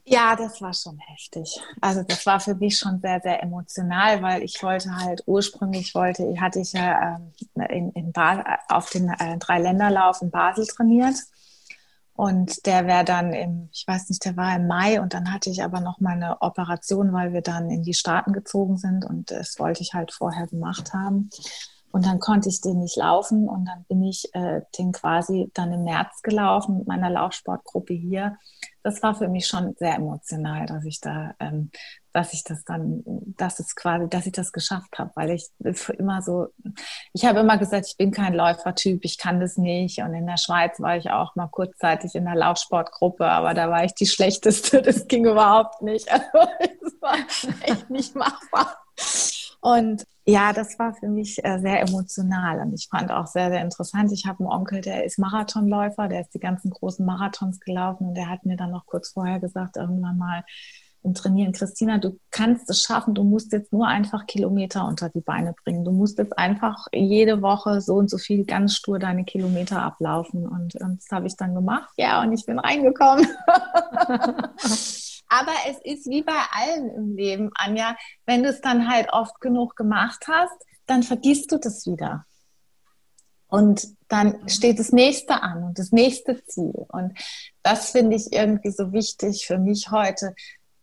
Ja, 0.06 0.36
das 0.36 0.62
war 0.62 0.74
schon 0.74 1.00
heftig. 1.00 1.62
Also 1.80 2.04
das 2.04 2.26
war 2.26 2.40
für 2.40 2.56
mich 2.56 2.78
schon 2.78 3.00
sehr, 3.00 3.22
sehr 3.22 3.42
emotional, 3.42 4.22
weil 4.22 4.44
ich 4.44 4.62
wollte 4.62 4.94
halt 4.98 5.24
ursprünglich 5.28 5.96
wollte, 5.96 6.40
hatte 6.42 6.60
ich 6.60 6.74
ja 6.74 7.22
äh, 7.56 7.78
in, 7.78 7.92
in 7.92 8.14
auf 8.68 8.90
den 8.90 9.10
äh, 9.10 9.38
Dreiländerlauf 9.38 10.22
in 10.22 10.30
Basel 10.30 10.68
trainiert. 10.68 11.16
Und 12.16 12.66
der 12.68 12.86
wäre 12.86 13.06
dann 13.06 13.34
im, 13.34 13.70
ich 13.72 13.86
weiß 13.88 14.10
nicht, 14.10 14.24
der 14.26 14.38
war 14.38 14.56
im 14.56 14.68
Mai 14.68 15.02
und 15.02 15.14
dann 15.14 15.34
hatte 15.34 15.50
ich 15.50 15.64
aber 15.64 15.80
noch 15.80 16.00
mal 16.00 16.14
eine 16.14 16.42
Operation, 16.42 17.12
weil 17.12 17.34
wir 17.34 17.42
dann 17.42 17.72
in 17.72 17.82
die 17.82 17.96
Staaten 17.96 18.34
gezogen 18.34 18.78
sind 18.78 19.04
und 19.04 19.32
das 19.32 19.58
wollte 19.58 19.82
ich 19.82 19.94
halt 19.94 20.12
vorher 20.12 20.46
gemacht 20.46 20.94
haben. 20.94 21.30
Und 21.94 22.08
dann 22.08 22.20
konnte 22.20 22.50
ich 22.50 22.60
den 22.60 22.80
nicht 22.80 22.96
laufen 22.98 23.48
und 23.48 23.66
dann 23.66 23.84
bin 23.84 24.02
ich 24.02 24.28
äh, 24.34 24.62
den 24.80 24.94
quasi 24.94 25.52
dann 25.54 25.72
im 25.72 25.84
März 25.84 26.24
gelaufen 26.24 26.80
mit 26.80 26.88
meiner 26.88 27.12
Laufsportgruppe 27.12 27.94
hier. 27.94 28.36
Das 28.82 29.04
war 29.04 29.14
für 29.14 29.28
mich 29.28 29.46
schon 29.46 29.76
sehr 29.78 29.94
emotional, 29.94 30.66
dass 30.66 30.86
ich 30.86 31.02
da, 31.02 31.36
ähm, 31.40 31.70
dass 32.12 32.34
ich 32.34 32.44
das 32.44 32.64
dann, 32.66 33.04
dass 33.38 33.60
es 33.60 33.76
quasi, 33.76 34.10
dass 34.10 34.26
ich 34.26 34.32
das 34.32 34.52
geschafft 34.52 34.98
habe, 34.98 35.12
weil 35.14 35.30
ich 35.30 35.52
immer 36.00 36.24
so, 36.24 36.48
ich 37.14 37.26
habe 37.26 37.42
immer 37.42 37.60
gesagt, 37.60 37.86
ich 37.88 37.96
bin 37.96 38.10
kein 38.10 38.34
Läufertyp, 38.34 39.06
ich 39.06 39.20
kann 39.20 39.40
das 39.40 39.58
nicht. 39.58 40.00
Und 40.00 40.16
in 40.16 40.26
der 40.26 40.38
Schweiz 40.38 40.80
war 40.80 40.98
ich 40.98 41.12
auch 41.12 41.36
mal 41.36 41.48
kurzzeitig 41.48 42.16
in 42.16 42.26
der 42.26 42.36
Laufsportgruppe, 42.36 43.28
aber 43.28 43.54
da 43.54 43.70
war 43.70 43.84
ich 43.84 43.94
die 43.94 44.08
schlechteste. 44.08 44.82
Das 44.82 45.08
ging 45.08 45.26
überhaupt 45.26 45.84
nicht. 45.84 46.10
Also 46.34 46.50
es 46.88 47.02
war 47.02 47.18
echt 47.62 47.90
nicht 47.92 48.16
machbar. 48.16 48.78
Und 49.62 50.06
ja, 50.26 50.54
das 50.54 50.80
war 50.80 50.94
für 50.94 51.10
mich 51.10 51.44
äh, 51.44 51.60
sehr 51.60 51.82
emotional 51.82 52.62
und 52.62 52.74
ich 52.74 52.88
fand 52.90 53.12
auch 53.12 53.28
sehr, 53.28 53.50
sehr 53.50 53.62
interessant. 53.62 54.12
Ich 54.14 54.26
habe 54.26 54.40
einen 54.40 54.48
Onkel, 54.48 54.82
der 54.82 55.04
ist 55.04 55.20
Marathonläufer, 55.20 56.08
der 56.08 56.22
ist 56.22 56.34
die 56.34 56.40
ganzen 56.40 56.72
großen 56.72 57.06
Marathons 57.06 57.60
gelaufen 57.60 58.08
und 58.08 58.16
der 58.16 58.30
hat 58.30 58.46
mir 58.46 58.56
dann 58.56 58.72
noch 58.72 58.86
kurz 58.86 59.10
vorher 59.12 59.40
gesagt, 59.40 59.76
irgendwann 59.78 60.18
mal 60.18 60.44
im 61.04 61.14
Trainieren, 61.14 61.52
Christina, 61.52 61.98
du 61.98 62.20
kannst 62.32 62.70
es 62.70 62.82
schaffen, 62.82 63.14
du 63.14 63.24
musst 63.24 63.52
jetzt 63.52 63.74
nur 63.74 63.88
einfach 63.88 64.26
Kilometer 64.26 64.88
unter 64.88 65.10
die 65.10 65.22
Beine 65.22 65.54
bringen. 65.64 65.84
Du 65.84 65.92
musst 65.92 66.18
jetzt 66.18 66.38
einfach 66.38 66.88
jede 66.94 67.42
Woche 67.42 67.82
so 67.82 67.96
und 67.96 68.10
so 68.10 68.18
viel 68.18 68.46
ganz 68.46 68.76
stur 68.76 69.00
deine 69.00 69.26
Kilometer 69.26 69.82
ablaufen. 69.82 70.48
Und, 70.48 70.76
und 70.76 71.02
das 71.02 71.12
habe 71.12 71.28
ich 71.28 71.36
dann 71.36 71.56
gemacht. 71.56 71.92
Ja, 71.98 72.22
und 72.22 72.32
ich 72.32 72.46
bin 72.46 72.58
reingekommen. 72.58 73.28
Aber 75.28 75.52
es 75.70 75.80
ist 75.84 76.10
wie 76.10 76.22
bei 76.22 76.40
allen 76.52 76.90
im 76.92 77.16
Leben, 77.16 77.50
Anja, 77.56 77.96
wenn 78.26 78.44
du 78.44 78.50
es 78.50 78.62
dann 78.62 78.88
halt 78.88 79.12
oft 79.12 79.42
genug 79.42 79.76
gemacht 79.76 80.26
hast, 80.28 80.56
dann 80.86 81.04
vergisst 81.04 81.52
du 81.52 81.58
das 81.58 81.86
wieder. 81.86 82.26
Und 83.48 83.88
dann 84.08 84.50
steht 84.50 84.80
das 84.80 84.92
nächste 84.92 85.42
an 85.42 85.64
und 85.64 85.80
das 85.80 85.92
nächste 85.92 86.44
Ziel. 86.46 86.86
Und 86.88 87.14
das 87.62 87.92
finde 87.92 88.16
ich 88.16 88.34
irgendwie 88.34 88.72
so 88.72 88.94
wichtig 88.94 89.46
für 89.46 89.60
mich 89.60 89.92
heute, 89.92 90.34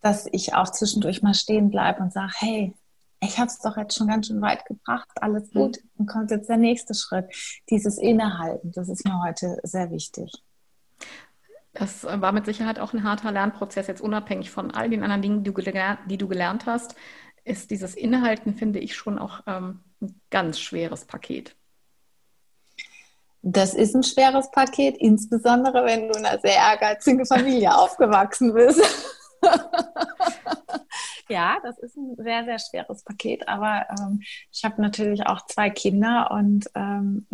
dass 0.00 0.26
ich 0.32 0.54
auch 0.54 0.70
zwischendurch 0.70 1.22
mal 1.22 1.34
stehen 1.34 1.70
bleibe 1.70 2.02
und 2.02 2.12
sage, 2.12 2.32
hey, 2.36 2.74
ich 3.22 3.38
habe 3.38 3.48
es 3.48 3.58
doch 3.58 3.76
jetzt 3.76 3.96
schon 3.96 4.08
ganz 4.08 4.28
schön 4.28 4.40
weit 4.40 4.64
gebracht, 4.64 5.08
alles 5.20 5.50
gut. 5.50 5.76
Mhm. 5.76 5.90
Und 5.98 6.06
kommt 6.06 6.30
jetzt 6.30 6.48
der 6.48 6.56
nächste 6.56 6.94
Schritt, 6.94 7.26
dieses 7.68 7.98
Innehalten. 7.98 8.72
Das 8.72 8.88
ist 8.88 9.04
mir 9.04 9.22
heute 9.22 9.58
sehr 9.62 9.90
wichtig. 9.90 10.32
Das 11.72 12.04
war 12.04 12.32
mit 12.32 12.46
Sicherheit 12.46 12.80
auch 12.80 12.94
ein 12.94 13.04
harter 13.04 13.30
Lernprozess, 13.30 13.86
jetzt 13.86 14.00
unabhängig 14.00 14.50
von 14.50 14.70
all 14.72 14.90
den 14.90 15.02
anderen 15.02 15.22
Dingen, 15.22 15.44
die 15.44 15.52
du 15.52 15.62
gelernt, 15.62 16.00
die 16.06 16.18
du 16.18 16.26
gelernt 16.26 16.66
hast, 16.66 16.96
ist 17.44 17.70
dieses 17.70 17.94
Innehalten, 17.94 18.54
finde 18.54 18.80
ich, 18.80 18.96
schon 18.96 19.18
auch 19.18 19.40
ähm, 19.46 19.80
ein 20.00 20.20
ganz 20.30 20.58
schweres 20.58 21.04
Paket. 21.04 21.54
Das 23.42 23.74
ist 23.74 23.94
ein 23.94 24.02
schweres 24.02 24.50
Paket, 24.50 24.96
insbesondere 24.98 25.84
wenn 25.84 26.08
du 26.08 26.18
in 26.18 26.26
einer 26.26 26.40
sehr 26.40 26.56
ehrgeizigen 26.56 27.24
Familie 27.24 27.74
aufgewachsen 27.74 28.52
bist. 28.52 28.82
ja, 31.28 31.58
das 31.62 31.78
ist 31.78 31.96
ein 31.96 32.16
sehr, 32.16 32.44
sehr 32.44 32.58
schweres 32.58 33.02
Paket, 33.04 33.48
aber 33.48 33.86
ähm, 33.98 34.20
ich 34.50 34.64
habe 34.64 34.82
natürlich 34.82 35.26
auch 35.26 35.46
zwei 35.46 35.70
Kinder 35.70 36.30
und 36.30 36.70
ähm, 36.74 37.26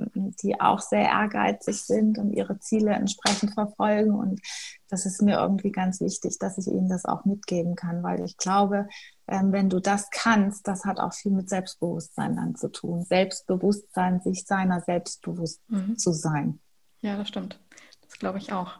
die 0.42 0.60
auch 0.60 0.80
sehr 0.80 1.04
ehrgeizig 1.04 1.82
sind 1.82 2.18
und 2.18 2.32
ihre 2.32 2.58
Ziele 2.58 2.92
entsprechend 2.92 3.54
verfolgen 3.54 4.14
und 4.14 4.40
das 4.88 5.04
ist 5.04 5.20
mir 5.22 5.38
irgendwie 5.38 5.72
ganz 5.72 6.00
wichtig, 6.00 6.38
dass 6.38 6.58
ich 6.58 6.68
ihnen 6.68 6.88
das 6.88 7.04
auch 7.04 7.24
mitgeben 7.24 7.74
kann, 7.74 8.02
weil 8.02 8.24
ich 8.24 8.36
glaube, 8.36 8.88
ähm, 9.26 9.52
wenn 9.52 9.68
du 9.68 9.80
das 9.80 10.10
kannst, 10.10 10.68
das 10.68 10.84
hat 10.84 11.00
auch 11.00 11.12
viel 11.12 11.32
mit 11.32 11.48
Selbstbewusstsein 11.48 12.36
dann 12.36 12.54
zu 12.54 12.68
tun. 12.68 13.02
Selbstbewusstsein, 13.02 14.20
sich 14.20 14.44
seiner 14.44 14.80
selbstbewusst 14.80 15.60
mhm. 15.68 15.98
zu 15.98 16.12
sein. 16.12 16.60
Ja, 17.00 17.16
das 17.16 17.28
stimmt. 17.28 17.58
Das 18.02 18.18
glaube 18.18 18.38
ich 18.38 18.52
auch. 18.52 18.78